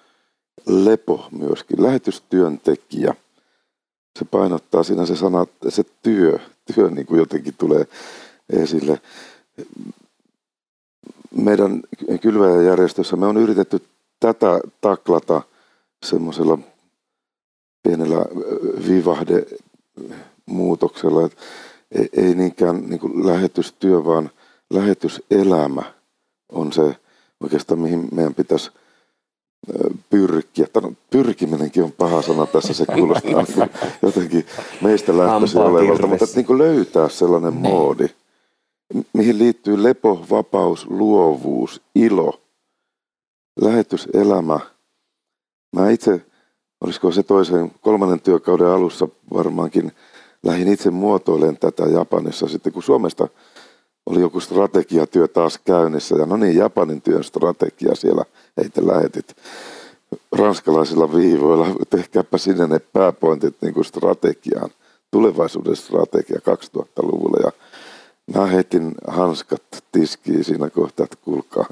[0.67, 3.15] lepo myöskin, lähetystyöntekijä.
[4.19, 6.39] Se painottaa siinä se sana, se työ,
[6.75, 7.87] työ niin kuin jotenkin tulee
[8.49, 9.01] esille.
[11.35, 11.81] Meidän
[12.21, 13.81] kylväjäjärjestössä me on yritetty
[14.19, 15.41] tätä taklata
[16.05, 16.57] semmoisella
[17.83, 18.25] pienellä
[18.87, 19.45] vivahde
[20.45, 21.37] muutoksella, että
[22.13, 24.29] ei niinkään niin kuin lähetystyö, vaan
[24.69, 25.93] lähetyselämä
[26.49, 26.95] on se
[27.39, 28.71] oikeastaan, mihin meidän pitäisi
[30.09, 30.67] pyrkiä.
[30.73, 33.69] Tämä pyrkiminenkin on paha sana tässä, se kuulostaa niin
[34.01, 34.45] jotenkin
[34.81, 37.73] meistä lähtöisin olevalta, mutta niin kuin löytää sellainen niin.
[37.73, 38.07] moodi,
[39.13, 42.41] mihin liittyy lepo, vapaus, luovuus, ilo,
[43.61, 44.59] lähetyselämä.
[45.75, 46.21] Mä itse,
[46.81, 49.91] olisiko se toisen, kolmannen työkauden alussa varmaankin–
[50.43, 53.27] lähdin itse muotoilemaan tätä Japanissa sitten, kun Suomesta
[54.05, 56.15] oli joku strategiatyö taas käynnissä.
[56.15, 58.25] Ja no niin, Japanin työn strategia siellä
[58.57, 59.35] heitä lähetit
[60.31, 61.67] ranskalaisilla viivoilla.
[61.89, 64.69] Tehkääpä sinne ne pääpointit niin kuin strategiaan,
[65.11, 67.37] tulevaisuuden strategia 2000-luvulla.
[67.43, 67.51] Ja
[68.35, 71.65] mä heitin hanskat tiskiin siinä kohtaa, että kuulkaa,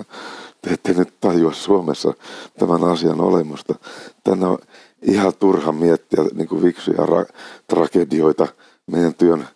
[0.61, 2.13] te ette nyt tajua Suomessa
[2.59, 3.75] tämän asian olemusta.
[4.23, 4.57] Tänne on
[5.01, 7.33] ihan turha miettiä niin kuin viksuja ra-
[7.67, 8.47] tragedioita
[8.87, 9.47] meidän työn,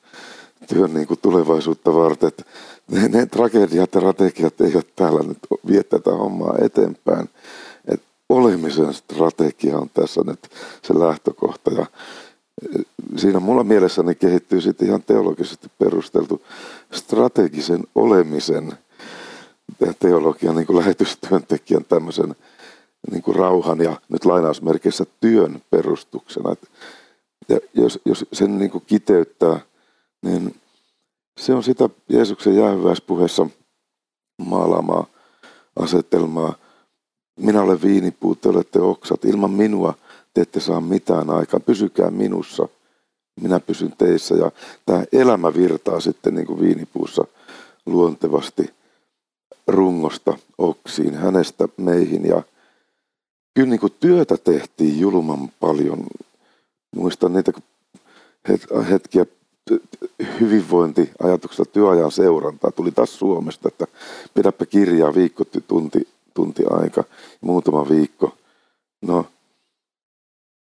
[0.68, 2.28] työn niin kuin tulevaisuutta varten.
[2.28, 2.44] Että
[2.92, 5.38] ne, ne tragediat ja strategiat ole täällä nyt
[5.68, 7.30] vie tätä hommaa eteenpäin.
[7.88, 10.40] Et olemisen strategia on tässä nyt
[10.82, 11.72] se lähtökohta.
[11.72, 11.86] Ja
[12.76, 12.86] eh,
[13.18, 16.42] siinä mulla mielessäni kehittyy sitten ihan teologisesti perusteltu
[16.92, 18.74] strategisen olemisen
[20.00, 22.36] teologian niin kuin lähetystyöntekijän tämmöisen
[23.12, 26.52] niin kuin rauhan ja nyt lainausmerkissä työn perustuksena.
[26.52, 26.70] Et,
[27.50, 29.60] ja jos, jos sen niin kuin kiteyttää,
[30.26, 30.56] niin
[31.38, 33.48] se on sitä Jeesuksen jäähyväispuheessa
[34.38, 35.06] maalaamaa
[35.80, 36.56] asetelmaa.
[37.40, 39.26] Minä olen viinipuu, te olette oksat.
[39.26, 39.94] Ilman minua
[40.34, 41.64] te ette saa mitään aikaan.
[41.64, 42.68] Pysykää minussa.
[43.42, 44.36] Minä pysyn teissä.
[44.36, 44.52] Ja
[44.86, 47.26] tämä elämä virtaa sitten niin kuin viinipuussa
[47.86, 48.74] luontevasti
[49.68, 52.26] rungosta oksiin, hänestä meihin.
[52.26, 52.44] Ja
[53.54, 56.04] kyllä niin kuin työtä tehtiin julman paljon.
[56.96, 57.52] Muistan niitä
[58.90, 59.26] hetkiä
[60.40, 62.72] hyvinvointiajatuksesta työajan seurantaa.
[62.72, 63.88] Tuli taas Suomesta, että
[64.34, 67.04] pidäpä kirjaa viikko, tunti, tunti aika,
[67.42, 68.36] muutama viikko.
[69.02, 69.26] No,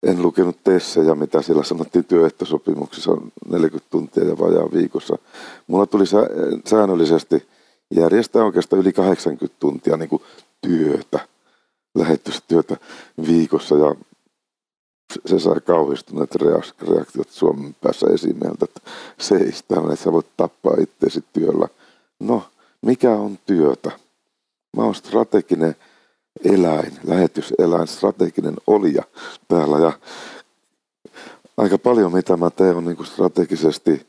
[0.03, 3.17] en lukenut tessejä, mitä siellä sanottiin työehtosopimuksissa
[3.49, 5.19] 40 tuntia ja vajaa viikossa.
[5.67, 6.05] Mulla tuli
[6.65, 7.49] säännöllisesti
[7.95, 10.23] järjestää oikeastaan yli 80 tuntia niin kuin
[10.61, 11.29] työtä
[11.95, 12.77] lähetystyötä
[13.27, 13.95] viikossa ja
[15.27, 16.35] se sai kauhistuneet
[16.83, 18.81] reaktiot Suomen päässä esimieltä, että
[19.21, 21.69] seistään, että sä voit tappaa itseäsi työllä.
[22.21, 22.43] No,
[22.83, 23.91] mikä on työtä?
[24.77, 25.77] Mä oon strateginen
[26.45, 29.03] eläin, lähetyseläin, strateginen olija
[29.49, 29.93] täällä ja
[31.57, 34.07] aika paljon mitä mä teen on niin strategisesti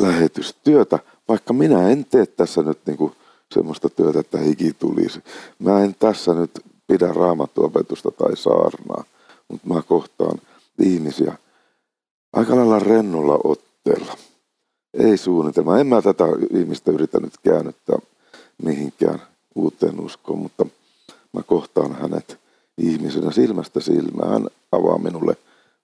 [0.00, 0.98] lähetystyötä,
[1.28, 3.12] vaikka minä en tee tässä nyt niin
[3.54, 5.22] semmoista työtä, että hiki tulisi.
[5.58, 6.50] Mä en tässä nyt
[6.86, 9.04] pidä raamattuopetusta tai saarnaa,
[9.48, 10.38] mutta mä kohtaan
[10.82, 11.38] ihmisiä
[12.32, 14.16] aika lailla rennolla otteella.
[14.94, 15.78] Ei suunnitelma.
[15.78, 17.98] En mä tätä ihmistä yrittänyt käännyttää
[18.62, 19.22] mihinkään
[19.54, 20.66] uuteen uskoon, mutta
[21.32, 22.38] mä kohtaan hänet
[22.78, 24.32] ihmisenä silmästä silmään.
[24.32, 25.36] Hän avaa minulle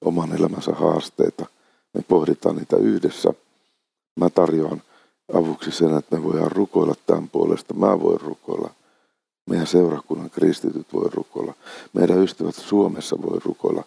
[0.04, 1.46] oman elämänsä haasteita.
[1.94, 3.34] Me pohditaan niitä yhdessä.
[4.20, 4.82] Mä tarjoan
[5.34, 7.74] avuksi sen, että me voidaan rukoilla tämän puolesta.
[7.74, 8.70] Mä voin rukoilla
[9.50, 11.54] meidän seurakunnan kristityt voi rukoilla.
[11.92, 13.84] Meidän ystävät Suomessa voi rukoilla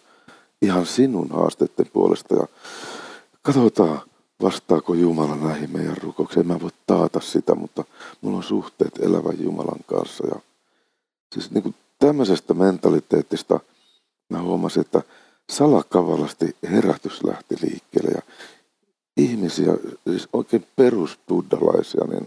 [0.62, 2.34] ihan sinun haasteiden puolesta.
[2.34, 2.46] Ja
[3.42, 4.00] katsotaan,
[4.42, 6.46] vastaako Jumala näihin meidän rukouksiin.
[6.46, 7.84] Mä voi taata sitä, mutta
[8.20, 10.26] mulla on suhteet elävän Jumalan kanssa.
[10.26, 10.40] Ja
[11.34, 13.60] siis niin kuin tämmöisestä mentaliteettista
[14.28, 15.02] mä huomasin, että
[15.50, 18.22] salakavallasti herätys lähti liikkeelle ja
[19.16, 19.72] ihmisiä,
[20.08, 22.26] siis oikein perusbuddalaisia, niin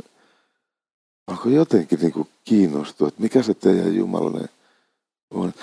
[1.29, 4.49] alkoi jotenkin niin kuin kiinnostua, että mikä se teidän Jumalainen
[5.31, 5.53] on.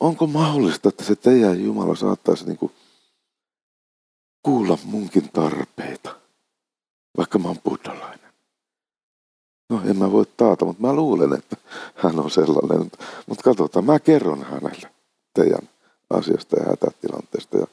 [0.00, 2.72] Onko mahdollista, että se teidän Jumala saattaisi niin kuin
[4.42, 6.16] kuulla munkin tarpeita,
[7.16, 8.32] vaikka mä oon buddhalainen?
[9.70, 11.56] No en mä voi taata, mutta mä luulen, että
[11.94, 12.90] hän on sellainen.
[13.26, 14.90] Mutta katsotaan, mä kerron hänelle
[15.34, 15.68] teidän
[16.10, 17.58] asiasta ja hätätilanteesta.
[17.58, 17.66] Ja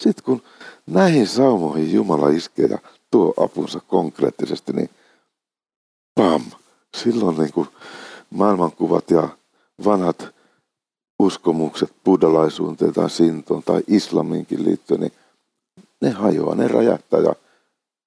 [0.00, 0.42] Sitten kun
[0.86, 2.78] näihin saumoihin Jumala iskee ja
[3.10, 4.90] tuo apunsa konkreettisesti, niin
[6.14, 6.42] pam,
[6.96, 7.68] silloin niin kuin
[8.30, 9.28] maailmankuvat ja
[9.84, 10.34] vanhat
[11.18, 15.12] uskomukset buddhalaisuuteen tai sintoon tai islaminkin liittyen, niin
[16.00, 17.34] ne hajoaa, ne räjähtää ja,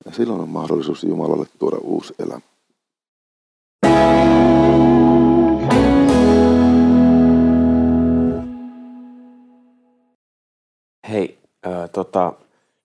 [0.05, 2.41] ja silloin on mahdollisuus Jumalalle tuoda uusi elämä.
[11.09, 11.37] Hei,
[11.67, 12.33] äh, tota,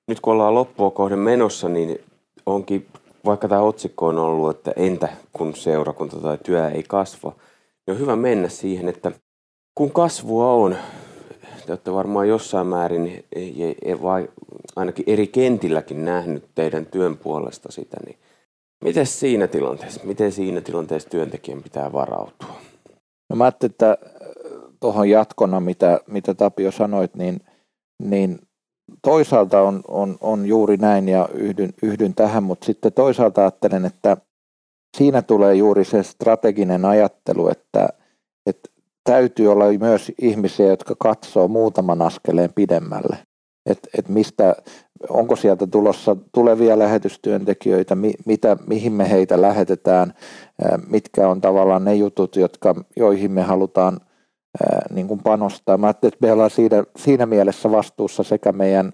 [0.08, 1.98] nyt kun ollaan loppua kohden menossa, niin
[2.46, 2.86] onkin,
[3.24, 7.32] vaikka tämä otsikko on ollut, että entä kun seurakunta tai työ ei kasva,
[7.86, 9.12] niin on hyvä mennä siihen, että
[9.74, 10.76] kun kasvua on,
[11.66, 13.24] te olette varmaan jossain määrin,
[14.02, 14.28] vai
[14.76, 18.18] ainakin eri kentilläkin nähnyt teidän työn puolesta sitä, niin
[18.84, 22.54] miten siinä tilanteessa, miten siinä tilanteessa työntekijän pitää varautua?
[23.30, 23.98] No mä ajattelin, että
[24.80, 27.40] tuohon jatkona, mitä, mitä Tapio sanoit, niin,
[28.02, 28.38] niin
[29.02, 34.16] toisaalta on, on, on juuri näin ja yhdyn, yhdyn tähän, mutta sitten toisaalta ajattelen, että
[34.96, 37.88] siinä tulee juuri se strateginen ajattelu, että,
[38.46, 38.70] että
[39.04, 43.18] täytyy olla myös ihmisiä, jotka katsoo muutaman askeleen pidemmälle.
[43.66, 44.56] Että et mistä,
[45.08, 50.14] onko sieltä tulossa tulevia lähetystyöntekijöitä, mi, mitä, mihin me heitä lähetetään,
[50.88, 54.00] mitkä on tavallaan ne jutut, jotka, joihin me halutaan
[54.90, 55.78] niin kuin panostaa.
[55.78, 58.92] Mä että me ollaan siinä, siinä mielessä vastuussa sekä meidän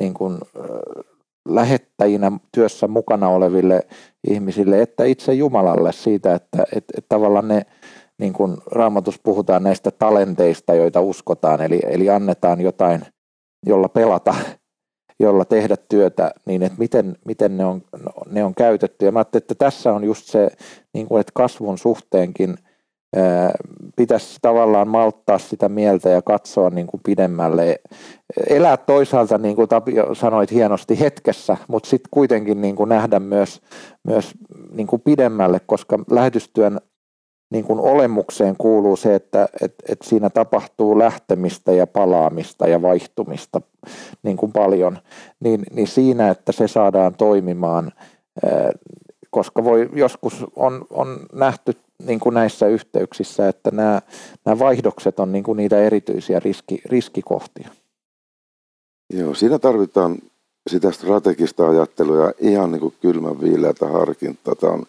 [0.00, 0.38] niin kuin,
[1.48, 3.86] lähettäjinä työssä mukana oleville
[4.30, 7.66] ihmisille, että itse Jumalalle siitä, että et, et tavallaan ne
[8.18, 13.02] niin kuin raamatus puhutaan näistä talenteista, joita uskotaan, eli, eli annetaan jotain,
[13.66, 14.34] jolla pelata,
[15.20, 17.82] jolla tehdä työtä, niin että miten, miten ne, on,
[18.30, 19.04] ne on käytetty.
[19.04, 20.50] Ja mä ajattelin, että tässä on just se,
[20.94, 22.56] niin kuin, että kasvun suhteenkin
[23.96, 27.80] pitäisi tavallaan malttaa sitä mieltä ja katsoa niin kuin pidemmälle.
[28.48, 33.60] Elää toisaalta, niin kuin Tapio sanoit hienosti, hetkessä, mutta sitten kuitenkin niin kuin nähdä myös,
[34.04, 34.30] myös
[34.72, 36.80] niin kuin pidemmälle, koska lähetystyön
[37.50, 43.60] niin kuin olemukseen kuuluu se, että et, et siinä tapahtuu lähtemistä ja palaamista ja vaihtumista
[44.22, 44.98] niin kuin paljon,
[45.40, 47.92] niin, niin siinä, että se saadaan toimimaan,
[49.30, 51.72] koska voi joskus on, on nähty
[52.06, 54.02] niin kuin näissä yhteyksissä, että nämä,
[54.44, 57.68] nämä vaihdokset on niin kuin niitä erityisiä riski, riskikohtia.
[59.12, 60.18] Joo, siinä tarvitaan
[60.70, 64.54] sitä strategista ajattelua ja ihan niin kuin kylmän viileätä harkintaa.
[64.54, 64.86] Tämä on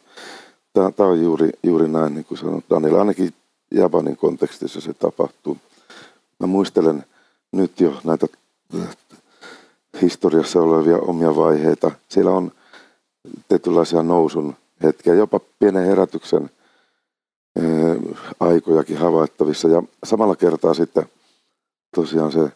[0.74, 2.96] Tämä, tämä on juuri, juuri näin, niin kuin sanot Daniel.
[2.96, 3.34] Ainakin
[3.72, 5.58] Japanin kontekstissa se tapahtuu.
[6.40, 7.06] Mä muistelen
[7.52, 8.28] nyt jo näitä
[10.02, 11.92] historiassa olevia omia vaiheita.
[12.10, 12.52] Siellä on
[13.48, 16.50] tietynlaisia nousun hetkiä, jopa pienen herätyksen
[18.40, 19.68] aikojakin havaittavissa.
[19.68, 21.06] Ja samalla kertaa sitten
[21.96, 22.50] tosiaan se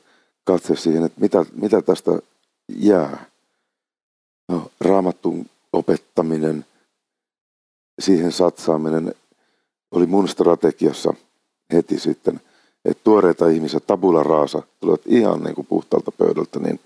[0.43, 2.11] katse siihen, että mitä, mitä tästä
[2.67, 3.25] jää.
[4.49, 6.65] No, raamatun opettaminen–
[7.99, 9.15] siihen satsaaminen
[9.91, 11.13] oli mun strategiassa
[11.73, 12.41] heti sitten,
[12.85, 16.79] että tuoreita ihmisiä, tabula raasa, tulevat ihan niin kuin puhtaalta pöydältä, niin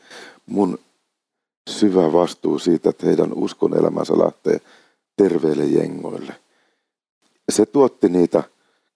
[0.45, 0.79] mun
[1.69, 4.61] syvä vastuu siitä, että heidän uskon elämänsä lähtee
[5.17, 6.35] terveille jengoille.
[7.49, 8.43] Se tuotti niitä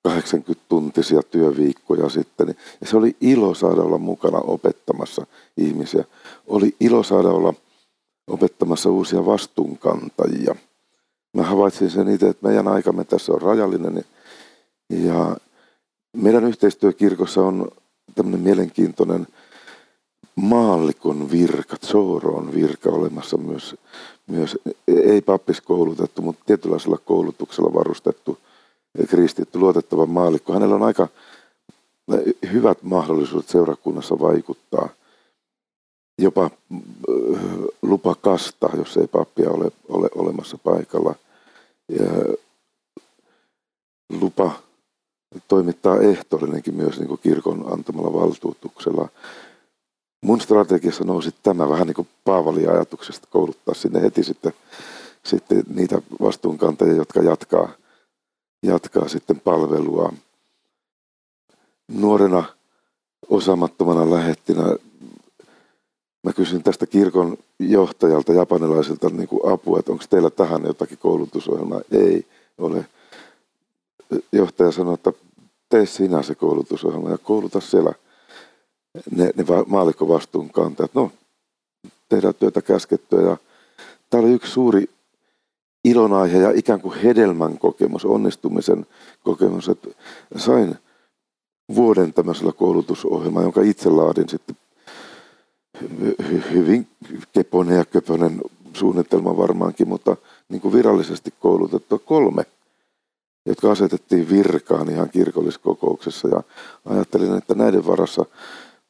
[0.08, 2.56] 80-tuntisia työviikkoja sitten.
[2.82, 5.28] Ja se oli ilo saada olla mukana opettamassa
[5.58, 6.04] ihmisiä.
[6.48, 7.54] Oli ilo saada olla
[8.28, 10.56] opettamassa uusia vastuunkantajia–
[11.34, 14.06] mä havaitsin sen itse, että meidän aikamme tässä on rajallinen.
[14.90, 15.38] Ja
[16.18, 17.72] meidän yhteistyökirkossa on
[18.16, 19.28] tämmöinen mielenkiintoinen
[20.36, 23.76] maallikon virka, Zoroon virka olemassa myös,
[24.28, 24.58] myös
[24.88, 28.38] ei pappiskoulutettu, mutta tietynlaisella koulutuksella varustettu
[29.10, 30.54] kristitty luotettava maallikko.
[30.54, 31.08] Hänellä on aika
[32.54, 34.90] hyvät mahdollisuudet seurakunnassa vaikuttaa.
[36.18, 36.50] Jopa
[37.82, 41.16] lupa kasta, jos ei pappia ole, ole olemassa paikalla
[41.90, 42.36] ja
[44.10, 44.52] lupa
[45.48, 49.10] toimittaa ehtoollinenkin myös niin kirkon antamalla valtuutuksella.
[50.24, 54.54] Mun strategiassa nousi tämä vähän niin kuin Paavalin ajatuksesta kouluttaa sinne heti sitten,
[55.24, 57.70] sitten niitä vastuunkantajia, jotka jatkaa,
[58.64, 60.14] jatkaa sitten palvelua.
[61.88, 62.44] Nuorena
[63.30, 64.64] osaamattomana lähettinä
[66.24, 71.82] mä kysyin tästä kirkon johtajalta, japanilaisilta niin kuin apua, että onko teillä tähän jotakin koulutusohjelmaa.
[71.92, 72.26] Ei
[72.58, 72.86] ole.
[74.32, 75.14] Johtaja sanoi, että
[75.70, 77.94] tee sinä se koulutusohjelma ja kouluta siellä
[79.12, 80.94] ne, ne maallikkovastuunkantajat.
[80.94, 81.12] No,
[82.10, 83.38] tehdään työtä käskettyä ja
[84.10, 84.90] tämä oli yksi suuri
[85.84, 88.86] ilonaihe ja ikään kuin hedelmän kokemus, onnistumisen
[89.24, 89.90] kokemus, että
[90.38, 90.76] sain
[91.76, 94.58] vuoden tämmöisellä koulutusohjelmalla, jonka itse laadin sitten
[96.22, 96.88] hy- hyvin
[97.34, 98.42] keponen ja köpönen
[98.74, 100.18] suunnitelma varmaankin, mutta
[100.50, 102.44] niin kuin virallisesti koulutettu kolme,
[103.46, 106.44] jotka asetettiin virkaan ihan kirkolliskokouksessa ja
[106.86, 108.26] ajattelin, että näiden varassa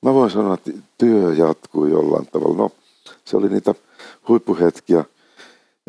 [0.03, 2.57] mä voin sanoa, että työ jatkuu jollain tavalla.
[2.57, 2.71] No,
[3.25, 3.75] se oli niitä
[4.27, 5.05] huippuhetkiä.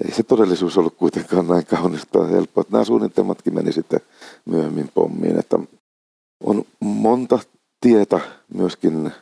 [0.04, 2.60] Ei se todellisuus ollut kuitenkaan näin kaunista helppoa.
[2.60, 4.00] Että nämä suunnitelmatkin meni sitten
[4.44, 5.38] myöhemmin pommiin.
[5.38, 5.58] Että
[6.44, 7.38] on monta
[7.80, 8.20] tietä
[8.54, 9.12] myöskin,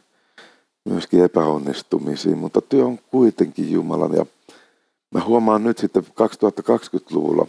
[0.88, 4.12] myöskin epäonnistumisiin, mutta työ on kuitenkin Jumalan.
[4.12, 4.26] Ja
[5.14, 7.46] mä huomaan nyt sitten 2020-luvulla,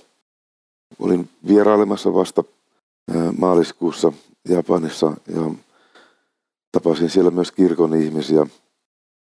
[0.99, 2.43] olin vierailemassa vasta
[3.37, 4.13] maaliskuussa
[4.49, 5.51] Japanissa ja
[6.73, 8.47] tapasin siellä myös kirkon ihmisiä.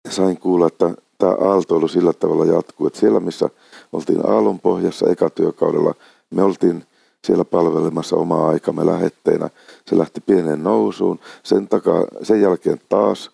[0.10, 3.50] Sain kuulla, että tämä aaltoilu sillä tavalla jatkuu, että siellä missä
[3.94, 5.96] oltiin aallon pohjassa eka työkaudella,
[6.30, 6.86] me oltiin
[7.28, 9.50] siellä palvelemassa omaa aikamme lähetteinä.
[9.88, 13.32] Se lähti pieneen nousuun, sen, takaa, sen jälkeen taas,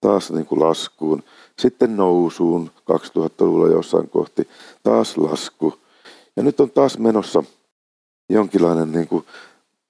[0.00, 1.22] taas niin kuin laskuun,
[1.58, 4.48] sitten nousuun 2000-luvulla jossain kohti,
[4.82, 5.74] taas lasku.
[6.36, 7.44] Ja nyt on taas menossa
[8.28, 9.24] jonkinlainen niin kuin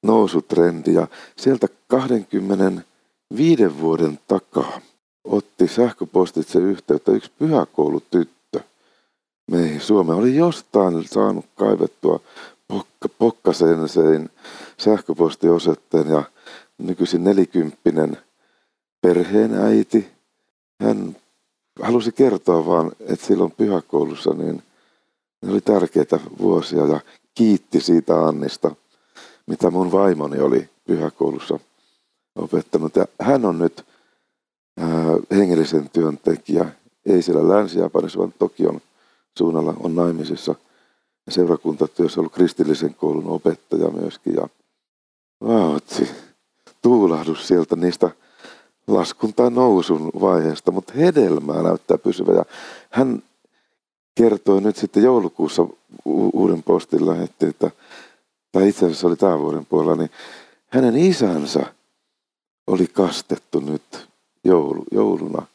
[0.02, 1.06] nousutrendi ja
[1.36, 1.68] sieltä
[3.30, 4.80] 25 vuoden takaa
[5.24, 8.60] otti sähköpostitse yhteyttä yksi pyhäkoulutyttö
[9.50, 9.80] meihin.
[9.80, 12.20] Suomeen oli jostain saanut kaivettua
[12.68, 14.30] pokka, Pokkasensein
[14.78, 16.22] sähköpostiosoitteen ja
[16.78, 18.18] nykyisin nelikymppinen
[19.00, 20.08] perheen äiti.
[20.80, 21.16] Hän
[21.82, 24.62] halusi kertoa vaan, että silloin pyhäkoulussa niin
[25.42, 27.00] ne oli tärkeitä vuosia ja
[27.34, 28.74] kiitti siitä Annista,
[29.46, 31.58] mitä mun vaimoni oli pyhäkoulussa
[32.36, 32.96] opettanut.
[32.96, 33.84] Ja hän on nyt
[34.78, 34.88] ää,
[35.30, 36.68] hengellisen työntekijä,
[37.06, 38.80] ei siellä Länsi-Japanissa, vaan Tokion
[39.38, 40.54] suunnalla on naimisissa–
[41.28, 44.34] seurakuntatyössä ollut kristillisen koulun opettaja myöskin.
[44.34, 44.48] Ja
[45.40, 46.10] vaati
[46.82, 48.10] tuulahdus sieltä niistä
[48.86, 52.32] laskun tai nousun vaiheesta, mutta hedelmää näyttää pysyvä.
[52.32, 52.44] Ja
[52.90, 53.22] hän
[54.14, 55.62] kertoi nyt sitten joulukuussa
[56.06, 57.70] u- uuden postin lähetti, että,
[58.52, 60.10] tai itse asiassa oli tämän vuoden puolella, niin
[60.68, 61.66] hänen isänsä
[62.66, 64.08] oli kastettu nyt
[64.44, 65.46] joulu, jouluna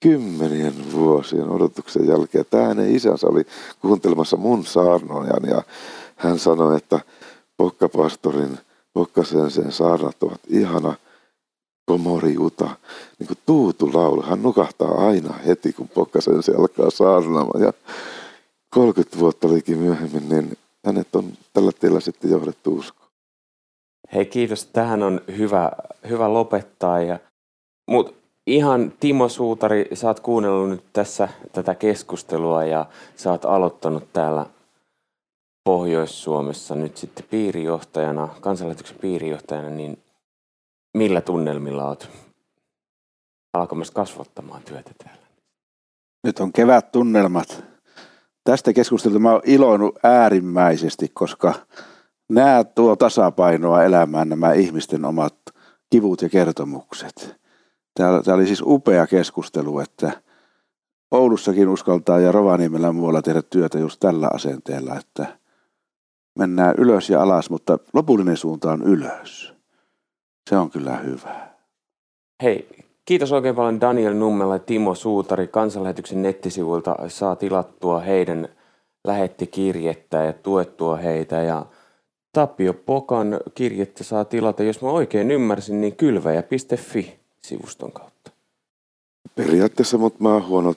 [0.00, 2.44] kymmenien vuosien odotuksen jälkeen.
[2.50, 3.46] Tämä hänen isänsä oli
[3.80, 5.62] kuuntelemassa mun saarnojan ja
[6.16, 7.00] hän sanoi, että
[7.56, 8.58] Pokkapastorin
[8.92, 10.94] Pokkasen sen saarnat ovat ihana
[11.86, 12.76] komoriuta,
[13.18, 14.22] niin kuin tuutu laulu.
[14.22, 17.62] Hän nukahtaa aina heti, kun Pokkasen se alkaa saarnaamaan.
[17.62, 17.72] Ja
[18.70, 23.05] 30 vuotta olikin myöhemmin, niin hänet on tällä tiellä sitten johdettu usko.
[24.14, 25.72] Hei kiitos, tähän on hyvä,
[26.08, 27.00] hyvä lopettaa.
[27.00, 27.18] Ja,
[27.90, 28.12] mutta
[28.46, 32.86] ihan Timo Suutari, sä oot kuunnellut nyt tässä tätä keskustelua ja
[33.16, 34.46] sä oot aloittanut täällä
[35.64, 40.02] Pohjois-Suomessa nyt sitten piirijohtajana, kansanlähetyksen piirijohtajana, niin
[40.94, 42.08] millä tunnelmilla oot
[43.52, 45.26] alkamassa kasvattamaan työtä täällä?
[46.24, 47.64] Nyt on kevät tunnelmat.
[48.44, 51.54] Tästä keskustelusta mä oon iloinut äärimmäisesti, koska
[52.28, 55.34] nämä tuo tasapainoa elämään nämä ihmisten omat
[55.90, 57.36] kivut ja kertomukset.
[57.94, 60.12] Tämä, oli siis upea keskustelu, että
[61.10, 65.26] Oulussakin uskaltaa ja Rovaniemellä muualla tehdä työtä just tällä asenteella, että
[66.38, 69.54] mennään ylös ja alas, mutta lopullinen suunta on ylös.
[70.50, 71.46] Se on kyllä hyvä.
[72.42, 72.68] Hei,
[73.04, 75.48] kiitos oikein paljon Daniel Nummela ja Timo Suutari.
[75.48, 78.48] Kansanlähetyksen nettisivuilta saa tilattua heidän
[79.06, 81.42] lähettikirjettä ja tuettua heitä.
[81.42, 81.66] Ja
[82.36, 88.30] Tapio Pokan kirjettä saa tilata, jos mä oikein ymmärsin, niin kylväjä.fi sivuston kautta?
[89.34, 90.74] Periaatteessa, mutta mä huono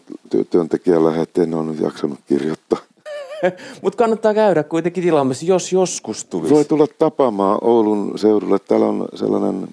[0.49, 2.79] työntekijä lähetteen, en ole jaksanut kirjoittaa.
[3.81, 6.53] mutta kannattaa käydä kuitenkin tilaamassa, jos joskus tulisi.
[6.53, 8.59] Voi tulla tapaamaan Oulun seudulle.
[8.59, 9.67] Täällä on sellainen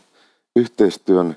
[0.57, 1.37] yhteistyön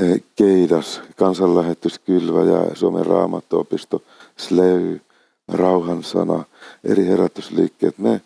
[0.00, 4.02] eh, keidas, kansanlähetyskylvä ja Suomen raamattuopisto,
[4.36, 5.00] SLEY,
[5.48, 6.44] rauhan sana,
[6.84, 7.98] eri herätysliikkeet.
[7.98, 8.20] Me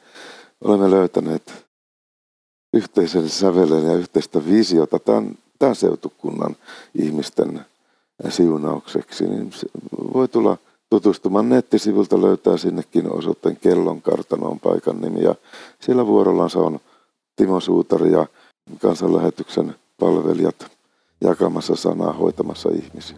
[0.65, 1.65] olemme löytäneet
[2.73, 4.99] yhteisen sävelen ja yhteistä visiota.
[4.99, 6.57] Tämän tämän seutukunnan
[6.95, 7.61] ihmisten
[8.29, 9.51] siunaukseksi, niin
[10.15, 10.57] voi tulla
[10.91, 15.23] tutustumaan nettisivulta, löytää sinnekin osoitteen Kellon kartanoon paikan nimi.
[15.23, 15.35] Ja
[15.81, 16.81] siellä vuorollansa on
[17.37, 18.27] Timo Suutari ja
[18.79, 20.67] kansanlähetyksen palvelijat
[21.21, 23.17] jakamassa sanaa, hoitamassa ihmisiä.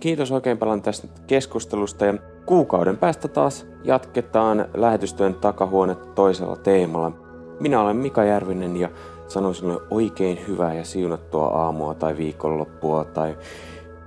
[0.00, 2.14] Kiitos oikein paljon tästä keskustelusta ja
[2.50, 7.12] kuukauden päästä taas jatketaan lähetystyön takahuone toisella teemalla.
[7.60, 8.88] Minä olen Mika Järvinen ja
[9.30, 13.38] Sanoin sinulle oikein hyvää ja siunattua aamua tai viikonloppua tai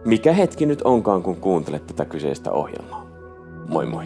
[0.06, 3.06] mikä hetki nyt onkaan, kun kuuntelet tätä kyseistä ohjelmaa.
[3.68, 4.06] Moi moi!